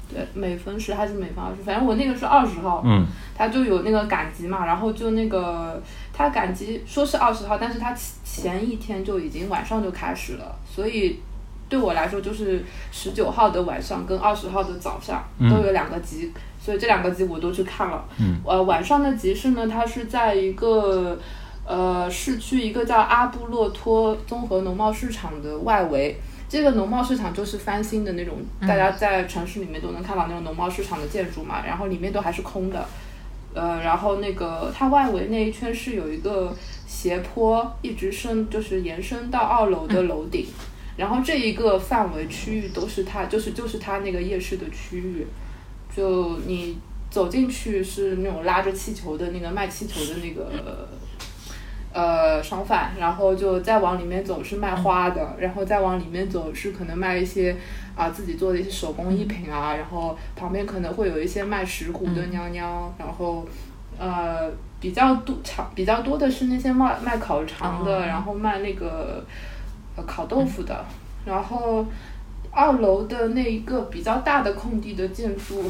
[0.07, 5.81] 对，每分十还是每分二十，反正我那个是二十号，嗯他就有那个赶集嘛，然后就那个
[6.13, 11.19] 他赶集说是二十号，但是他前前一天就已经晚上就开始了，所以
[11.67, 18.05] 对我来说就是十九号的晚上跟二十号的早上嗯都有两个集，所以这两个集我都去看了。
[18.19, 21.17] 嗯，呃，晚上的集市呢，它是在一个
[21.65, 26.15] 呃市区一个叫阿布洛托综合农贸市场的外围。
[26.47, 32.87] 这个农贸市场就是翻新的那种，大家在城市里面都能看到那种农贸市场的建筑嘛，然后里面都还是空的。
[33.53, 36.53] 呃，然后那个它外围那一圈是有一个
[36.85, 40.45] 斜坡，一直伸就是延伸到二楼的楼顶，
[40.97, 45.25] 然后这一个范围区域都是它就是就是它那个夜市的区域，
[45.95, 46.77] 就你
[47.09, 50.89] 走进去是那种拉着气球的那个卖气球的那个
[51.95, 57.55] 呃商贩，然后就再往里面走是卖花的，然后再往里面走是可能卖一些
[57.95, 63.47] 啊自己做的一些手工艺品啊，然后旁边可能会有一些卖石斛的娘娘，然后
[63.97, 68.05] 呃比较多长比较多的是那些卖卖烤肠的，哦。
[68.05, 69.23] 然后卖那个
[69.95, 70.85] 呃烤豆腐的，
[71.25, 71.85] 然后
[72.51, 75.63] 二楼的那一个比较大的空地的建筑，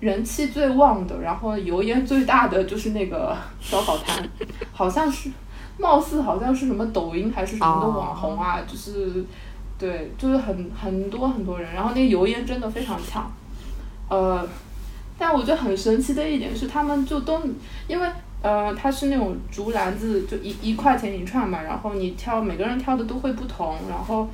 [0.00, 4.28] 人气最旺的，然后油烟最大的就是那个烧烤摊，
[4.72, 5.30] 好像是，
[5.78, 9.24] 貌似好像是什么抖音还是什么的网红啊，就是，
[9.78, 13.30] 对，就是很很多很多人，然后那个油烟真的非常呛，
[14.08, 14.46] 呃，
[15.18, 17.40] 但我觉得很神奇的一点是，他们就都
[17.86, 18.08] 因为。
[18.40, 24.28] 呃，它是那种竹篮子，就一一块钱一串嘛，然后你挑，每个人挑的都会不同，然后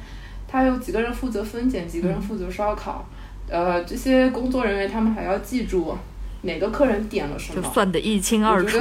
[0.46, 3.02] 他有几个人负责分拣，几个人负责烧烤，
[3.48, 5.96] 呃，这些工作人员他们还要记住
[6.42, 8.78] 哪个客人点了什么，就算得一清二楚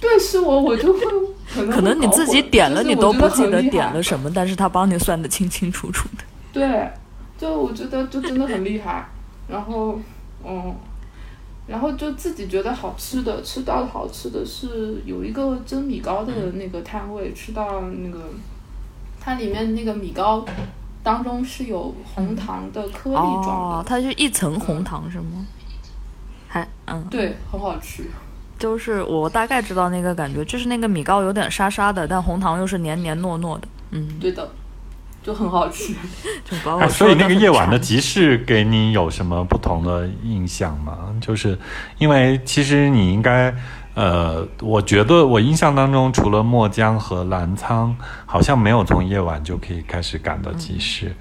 [0.00, 1.00] 对，是我我就会
[1.54, 4.02] 可能可能你自己点了，你都不记得点了。
[4.02, 6.24] 什么，但是他帮你算得清清楚楚的。
[6.52, 6.90] 对，
[7.38, 9.08] 就我觉得就真的很厉害。
[9.48, 9.98] 然后，
[10.44, 10.74] 嗯，
[11.68, 18.30] 然后就自己觉得好吃的，吃到好吃的是有一个蒸米糕的那个摊位，吃到那个
[19.20, 20.44] 它里面那个米糕
[21.06, 25.46] 当中是有红糖的颗粒状的，哦，它是一层红糖是吗？
[26.48, 28.10] 还嗯，对，很好吃。
[28.58, 34.50] 就是我大概知道那个感觉，就是那个米糕有点沙沙的，但红糖又是黏黏糯糯的，嗯，对的，
[35.22, 35.94] 就很好吃。
[36.44, 41.14] 就把我哎，所以那个夜晚的集市给你有什么不同的印象吗？
[41.20, 41.56] 就是
[41.98, 43.54] 因为其实你应该，
[43.96, 47.94] 呃，我觉得我印象当中，除了墨江和澜沧，
[48.26, 51.16] 好像没有从夜晚就可以开始赶的集市。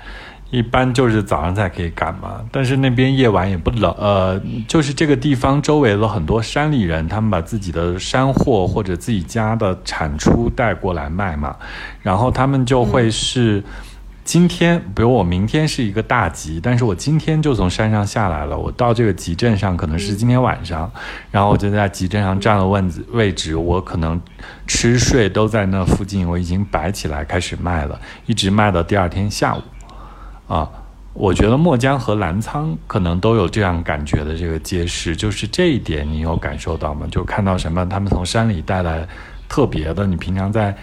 [0.51, 11.55] 一般就是早上才可以赶嘛，但是那边夜晚也不冷，呃，就是这个地方周围了很多山里人，他们把自己的山货或者自己家的产出带过来卖嘛，
[12.01, 13.61] 然后他们就会是
[14.25, 20.91] 今天，比如我明天是一个大集，但是我今天就从山上下来了，我到这个集镇上可能是今天晚上，
[21.29, 24.19] 然后我就在集镇上占了位子位置，我可能
[24.65, 29.61] 吃睡都在那附近，我已经摆起来开始卖了，一直卖到第二天下午，
[30.51, 30.69] 啊。
[31.13, 37.07] 我觉得墨江和澜沧可能都有这样感觉的这个街市，就是这一点你有感受到吗？
[37.09, 39.07] 就看到什么他们从山里带来
[39.47, 40.75] 特别的，你平常在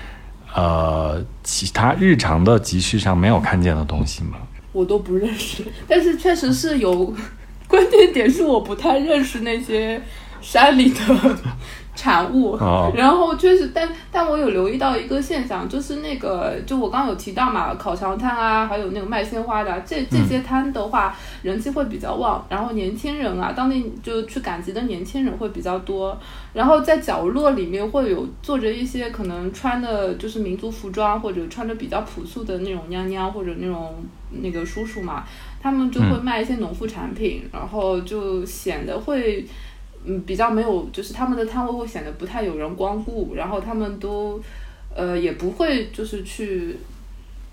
[0.55, 4.39] 呃其他日常的集市上没有看见的东西吗？
[4.73, 7.15] 我都不认识，但是确实是有，
[7.69, 10.01] 关键点是我不太认识那些
[10.41, 11.37] 山里的
[11.95, 12.91] 产物，哦。
[12.97, 26.19] 然后确实，但但我有留意到一个现象，就是那个就我刚刚有提到嘛，烤肠摊啊，还有那个卖鲜花的啊、这这些摊的话，人气会比较旺，然后年轻人啊，当地就去赶集的年轻人会比较多，
[26.53, 33.95] 然后在角落里面会有坐着一些可能穿的就是民族服装或者穿着比较朴素的那种娘娘或者那种
[34.31, 35.25] 那个叔叔嘛，
[35.63, 39.47] 他们就会卖一些农副产品，然后就显得会。
[40.05, 44.43] 嗯，比较没有，就是他们的摊位会显得不太有人光顾，然后他们都，
[44.95, 46.77] 呃，也不会就是去，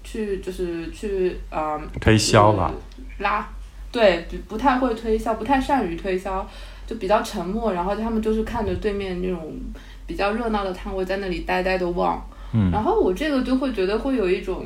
[0.03, 2.73] 去就是去啊、呃推销吧，
[3.19, 3.47] 拉，
[3.91, 6.47] 对，不不太会推销，不太善于推销，
[6.87, 9.55] 就比较沉默，然后他们就是看着对面那种
[10.07, 12.71] 比较热闹的摊位在那里呆呆的望，嗯。
[12.71, 14.65] 然后我这个就会觉得会有一种，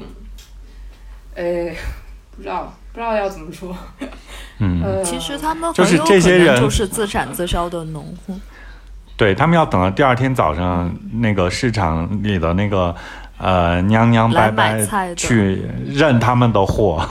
[1.36, 1.76] 哎，
[2.36, 3.76] 不知道不知道要怎么说，
[4.60, 8.40] 嗯，呃，其实他们就是这些人就是自产自销的农户，
[9.18, 12.96] 对他们要等到第二天早上那个市场里的那个
[13.38, 15.16] 呃娘娘来拜拜买菜的。
[15.16, 17.04] 去认他们的货，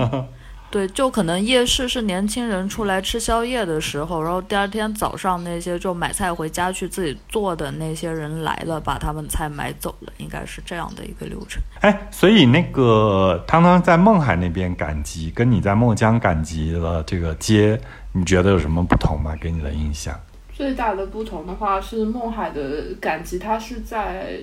[0.70, 11.62] 对，就可能夜市是年轻人出来吃宵夜的时候，然后第二天早上那些就买菜回家去自己做的那些人来了，把他们菜买走了，应该是这样的一个流程。
[11.80, 17.80] 哎，所以那个汤汤在孟海那边赶集，跟你在墨江赶集的这个街，
[18.12, 19.34] 你觉得有什么不同吗？
[19.40, 20.18] 给你的印象？
[20.52, 24.40] 最大的不同的话是孟海的赶集，它是在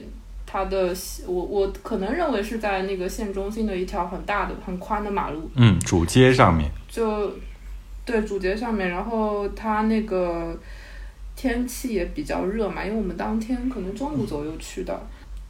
[0.54, 0.94] 它的
[1.26, 7.32] 我我可能认为是在那个县中心的一条很大的很宽的马路，嗯，主街上面，就
[8.06, 10.56] 对主街上面，然后它那个
[11.36, 15.02] 天气也比较热嘛，因为我们当天可能中午左右去的，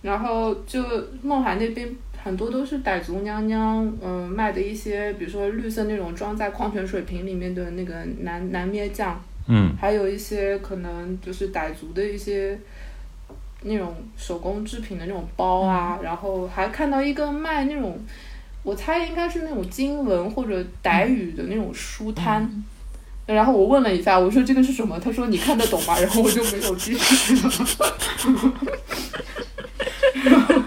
[0.02, 0.82] 然后就
[1.26, 1.94] 勐海那边
[2.24, 9.76] 很多都是傣族娘娘，嗯、卖的一些，比如说绿色那种装在矿泉水瓶里面的那个南南咩酱，嗯。
[9.78, 12.58] 还有一些可能就是傣族的一些
[13.64, 18.00] 那种手工制品的那种包啊，然后还看到一个卖那种，
[18.64, 22.64] 我猜应该是那种经文或者傣语的那种书摊。
[23.26, 25.00] 然后我问了一下，我说这个是什么？
[25.00, 25.98] 他说你看得懂吗？
[25.98, 27.50] 然后我就没有继续了。
[30.26, 30.66] 然后，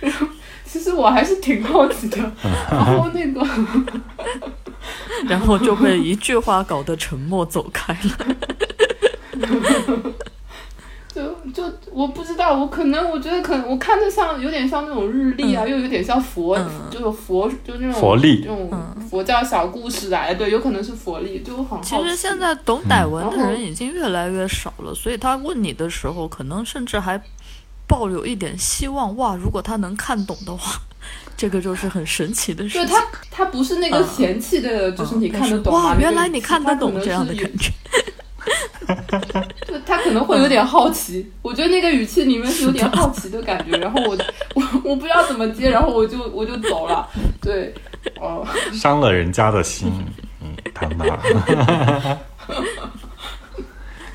[0.00, 0.28] 然后
[0.64, 2.18] 其实我还是挺好奇的。
[2.70, 3.44] 然后那个，
[5.26, 8.36] 然后就被一句话搞得沉默走开了。
[11.14, 16.58] 就就就我不知道，我可能我觉得可能我看着像有点像那种日历啊，又有点像佛，
[16.90, 18.70] 就是佛就那种佛历这种
[19.10, 27.20] 佛教小故事啊，对，有可能是佛历，就很好其实现在懂傣文的人已经越来越少了，所以他问你的时候，可能甚至还
[27.86, 29.14] 抱有一点希望。
[29.16, 30.80] 哇，如果他能看懂的话，
[31.36, 32.86] 这个就是很神奇的事情。
[32.86, 37.70] 对他，他不是那个嫌弃的，就是你看得懂哇，原来你看得懂这样的感觉。
[39.86, 44.16] 他可能会有点好奇，我觉得那个语气里面是有点好奇的感觉， 然后我
[44.54, 47.06] 我我不知道怎么接，然后我就我就走了，
[47.40, 47.72] 对，
[48.20, 49.92] 哦，伤了人家的心，
[50.40, 51.08] 嗯，唐唐。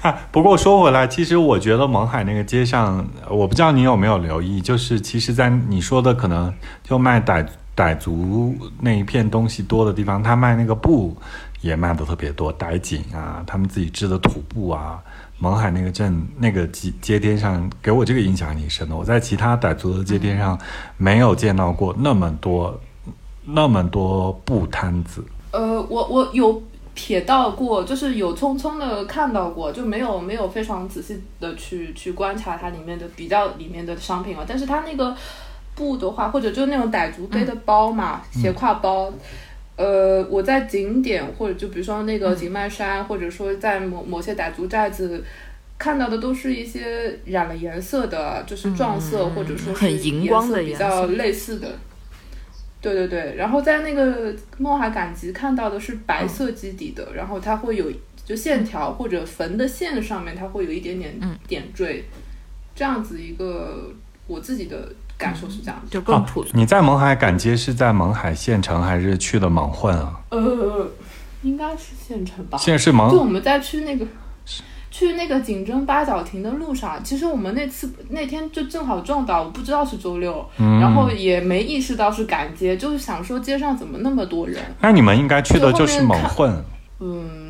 [0.02, 6.54] 啊， 不过说回来，其实我觉得勐海那个街上，我不知道你有没有留意，就是其实，在你说的可能
[6.84, 7.46] 就卖傣
[7.76, 11.16] 傣族那一片东西多的地方，他卖那个布。
[11.62, 15.02] 也卖的特别多，傣锦啊，他们自己织的土布啊，
[15.42, 18.96] 勐海那个镇那个街街边上，给我这个印象挺深的。
[18.96, 20.60] 我在其他傣族的街边上
[20.98, 22.80] 没有见到过那么多
[23.44, 25.24] 那么多布摊子。
[25.52, 26.62] 呃，我我有
[26.96, 34.46] 瞥到过，就是有匆匆的看到过，就没有没有非常仔细的去去观察它里面的比较里面的商品了。
[34.48, 35.16] 但是它那个
[35.74, 39.12] 布的话，或者就那种傣族背的包嘛，斜挎包。
[39.78, 45.24] 呃，我在景点或者就比如说那个景迈山，或者说在某某些傣族寨子
[45.78, 51.70] 看到的，都是一些染了颜色的，就是撞色或者说是颜色比较类似的。
[52.82, 57.86] 对对对，然后在那个勐海赶集看到的是白色基底的，然后它会有
[58.26, 61.14] 就线条或者缝的线上面，它会有一点点
[61.48, 62.04] 点缀，
[62.76, 63.94] 这样子一个
[64.26, 64.92] 我自己的。
[65.18, 66.46] 感受是这样，就更普。
[66.54, 70.20] 你在勐海赶街是在勐海县城还是去的勐混啊？
[70.30, 70.88] 呃，
[71.42, 72.58] 应该是县城吧。
[72.58, 73.10] 现在是勐。
[73.10, 74.06] 就我们在去那个
[74.92, 84.62] 去那个景征八角亭的路上，其实我们那次那天就正好撞到，我不知道是周六，然后也没意识到是赶街，就是想说街上怎么那么多人。
[84.82, 86.64] 那你们应该去的就是勐混。
[87.00, 87.47] 嗯。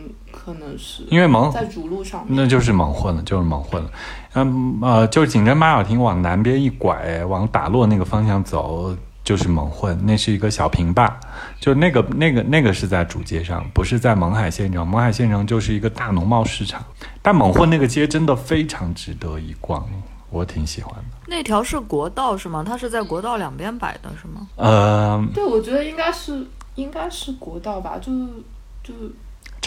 [0.47, 3.91] 可能是因为蒙在主路上，那就是蒙混了，就是蒙混了。
[4.35, 8.95] 嗯呃，就是景征八角亭往南边一拐，往打洛那个方向走，
[9.25, 9.99] 就是蒙混。
[10.05, 11.19] 那是一个小平坝，
[11.59, 14.89] 就那个那个那个是在主街上，不是在勐海县城。
[14.89, 16.81] 勐海县城就是一个大农贸市场，
[17.21, 19.85] 但蒙混那个街真的非常值得一逛，
[20.29, 21.17] 我挺喜欢的。
[21.27, 22.63] 那条是国道是吗？
[22.65, 24.47] 它是在国道两边摆的是吗？
[24.55, 28.13] 呃，对，我觉得应该是应该是国道吧，就
[28.81, 28.93] 就。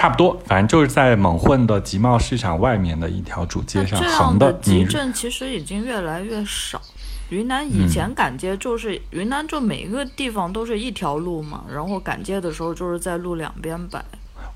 [0.00, 4.50] 差不多，反正就是在蒙混的集贸市场外面的一条主街上横的。
[4.54, 6.80] 集镇其实已经越来越少。
[7.28, 14.02] 云南以前赶街就是云南，就每一个地方都是一条路嘛，然后赶街的时候就是在路两边摆。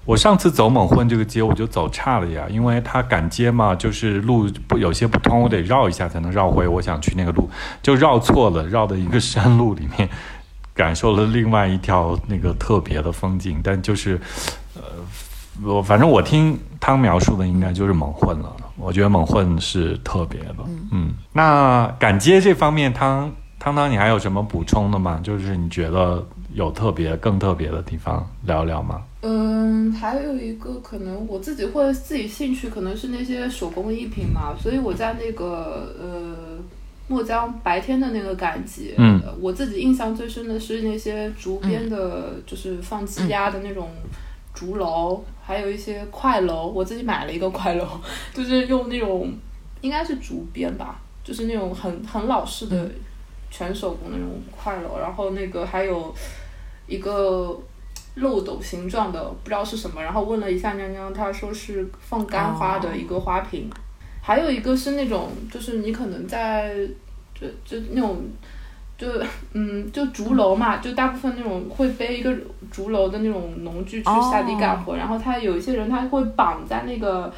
[0.07, 7.51] 我上次走蒙混这个街，我就走岔了呀，因为它赶街嘛，就是路不有些不通，我得绕一下才能绕回我想去那个路，
[7.83, 10.09] 就绕错了，绕的一个山路里面，
[10.73, 14.64] 感受了另外一条那个特别的风景，但就是，呃。
[15.63, 20.57] 我反正我听汤描述的应该就是蒙混了，我觉得蒙混是特别的。
[20.91, 23.31] 嗯，那赶街这方面，汤
[23.61, 25.21] 汤汤，你还有什么补充的吗？
[25.23, 29.03] 就是你觉得有特别、更特别的地方，聊聊吗？
[29.23, 34.55] 嗯，还有一个可能我自己会自己兴趣，可能是那些手工艺品嘛。
[34.61, 36.59] 所以我在那个呃
[37.07, 43.89] 墨江白天的那个赶集，嗯，我自己印象最深的是那些竹编的，就是放鸡鸭的那种。
[44.57, 47.87] 竹篓，还有一些快楼，我自己买了一个快楼，
[48.33, 49.31] 就是用那种
[49.83, 52.91] 应该是竹编吧，就是那种很很老式的
[53.51, 54.99] 全手工那种快楼。
[54.99, 56.15] 然后那个还有
[56.87, 57.55] 一个
[58.15, 60.03] 漏斗形状的，不知道是什么。
[60.03, 63.71] 然后问了一下娘娘，她说是放干花的一个花瓶。
[64.23, 66.75] 还有一个是那种，就是你可能在
[67.35, 68.23] 就就那种。
[68.97, 69.09] 就
[69.53, 72.33] 嗯，就竹篓嘛，就大部分那种会背一个
[72.71, 77.33] 竹篓的那种农具去下地干活，然后他有一些人他会绑在那个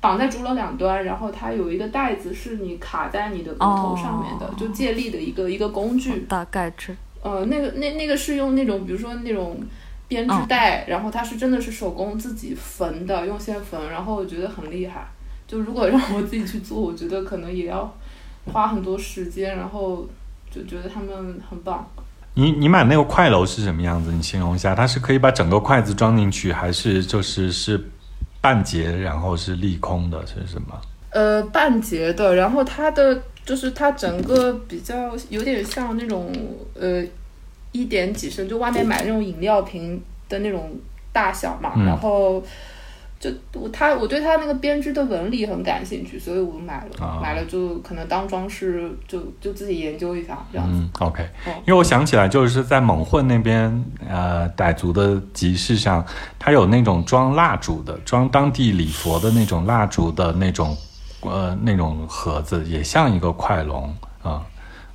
[0.00, 6.20] 绑在竹篓两端，然后他有一个袋子是你卡在你的额头上面的，就借力的一个一个工具。
[6.28, 6.96] 大概知。
[7.22, 9.60] 呃，那个那那个是用那种比如说那种
[10.06, 15.08] 编织袋，然后它是真的是手工自己缝的，用线缝，然后我觉得很厉害。
[15.48, 17.92] 就如果让我自己去做，我觉得可能也要
[18.52, 20.08] 花很多时间，然后。
[20.50, 21.88] 就觉得他们很棒。
[22.34, 24.12] 你你买那个筷楼是什么样子？
[24.12, 27.90] 你形容一下，它是可以把整个筷子装进去，还是就是是
[28.40, 30.80] 半截，然后是立空的，是什么？
[31.10, 36.32] 呃，半截的，然后它的就是它整个比较有点像那种
[36.78, 37.04] 呃
[37.72, 40.70] 一点几升，就外面买那种饮料瓶的那种
[41.12, 41.72] 大小嘛。
[41.84, 42.42] 然后
[43.20, 50.78] 就我他我对他那个编织的纹理很感兴趣，所以我买了，啊买了就可能当装饰，就就自己研究一下这样子。
[50.78, 56.02] 嗯，OK，哦因为我想起来，就是在蒙混那边，呃，傣族的集市上，
[56.38, 60.74] 它有那种装蜡烛的，装当地礼佛的那种蜡烛的那种，
[61.20, 64.42] 呃，那种盒子，也像一个快龙啊、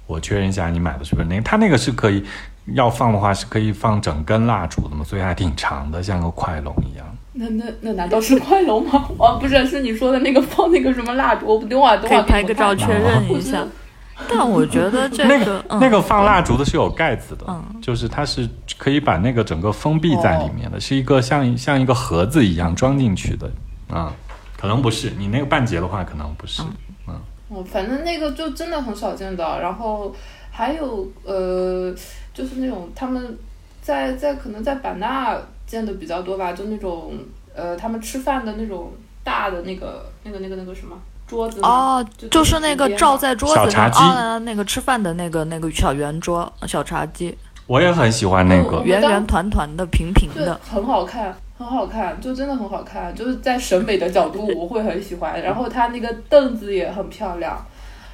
[0.07, 1.43] 我确认一下，你买的是不是那个？
[1.43, 2.25] 它那个是可以
[2.73, 7.05] 要放的话，是可以放整根蜡烛的嘛，所以还挺长的，像个快龙一样。
[7.37, 9.09] 那那那难道是快龙吗？
[9.19, 13.65] 哦，不是，是你说的那个放那个什么蜡烛，我等会儿等会儿拍个照确认一下。
[14.29, 18.47] 但我觉得这那个，嗯，那个放蜡烛的是有盖子的，嗯就是它是
[18.77, 23.51] 可以把那个整个封闭在里面的，是一个像像一个盒子一样装进去的，
[23.89, 24.13] 啊、
[24.57, 26.61] 可能不是你那个半截的话，可能不是，
[27.09, 29.59] 嗯哦，反正那个就真的很少见到。
[29.59, 30.15] 然后
[30.49, 31.93] 还有呃，
[32.33, 33.37] 就是那种他们
[33.81, 35.37] 在在可能在版纳
[35.75, 37.11] 见的比较多吧，就那种
[37.53, 38.93] 呃，他们吃饭的那种
[39.25, 40.97] 大的那个那个那个那个什么
[41.27, 47.37] 桌子哦，就是那个罩在桌子上啊，那个吃饭的那个那个小圆桌、小茶几，
[47.67, 55.41] 我也很喜欢那个，嗯圆圆团团的、平平的。，很好看，很好看，就真的很好看，就是在审美的角度我会很喜欢。
[55.41, 57.57] 然后它那个凳子也很漂亮。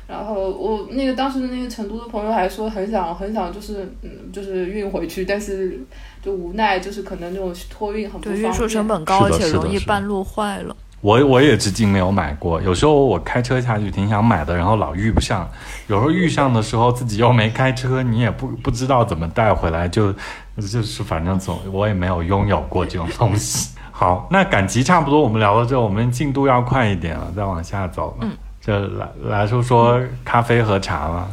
[0.08, 5.80] 然后我那个当时那个成都的朋友还说很想很想就是嗯就是运回去，但是
[6.22, 8.52] 就无奈就是可能那种托运很不，方便。
[8.52, 10.76] 运输成本高，而且容易半路坏了。
[11.00, 15.50] 我我也至今没有买过，有时候我开车下去挺想买的，然后老遇不上，
[15.88, 20.14] 有时候遇上的时候自己又没开车，你也不不知道怎么带回来，就
[20.58, 23.76] 就是反正总我也没有拥有过这种东西。
[23.92, 28.28] 好，那赶集差不多，我们聊到这，我们进度要快一点了，再往下走了。
[28.28, 31.28] 嗯，就来来说说咖啡和茶吧。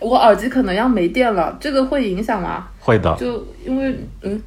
[0.00, 2.68] 我耳机可能要没电了，这个会影响吗？
[2.80, 4.40] 会的，就因为嗯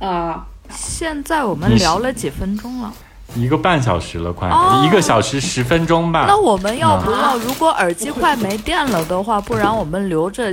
[0.00, 2.92] 啊，现在我们聊了几分钟了？
[3.34, 6.26] 一个半小时了，快、哦一个小时十分钟吧。
[6.28, 10.52] 那我们要不要，如果耳机快没电了的话，不然我们留着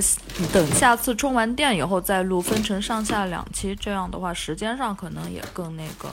[0.52, 6.10] 等下次充完电以后再录，分成上下两期，这样的话时间上可能也更那个，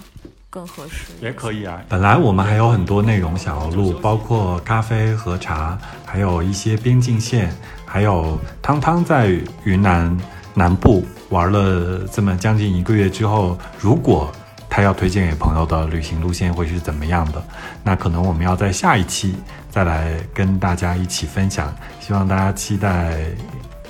[0.50, 1.12] 更合适。
[1.22, 1.80] 也可以啊。
[1.88, 7.50] 本来我们还有很多内容想要录，包括咖啡和茶，还有一些边境线，
[7.86, 9.30] 还有汤汤在
[9.64, 10.14] 云南
[10.52, 14.30] 南部玩了这么将近一个月之后，如果
[14.68, 17.42] 他要推荐给朋友的旅行路线会是怎么样的？
[17.82, 19.34] 那可能我们要在下一期
[19.68, 23.16] 再来跟大家一起分享，希望大家期待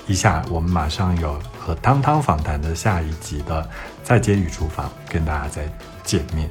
[0.07, 3.69] 一下，我们马上有和汤汤访谈的下一集的
[4.03, 5.63] 再接与厨房，跟大家再
[6.05, 6.49] 见面。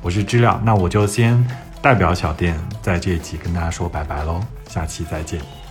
[0.00, 1.44] 我是知了，那我就先
[1.80, 5.61] 代表小店在这一集跟大家说拜拜喽，下期再见。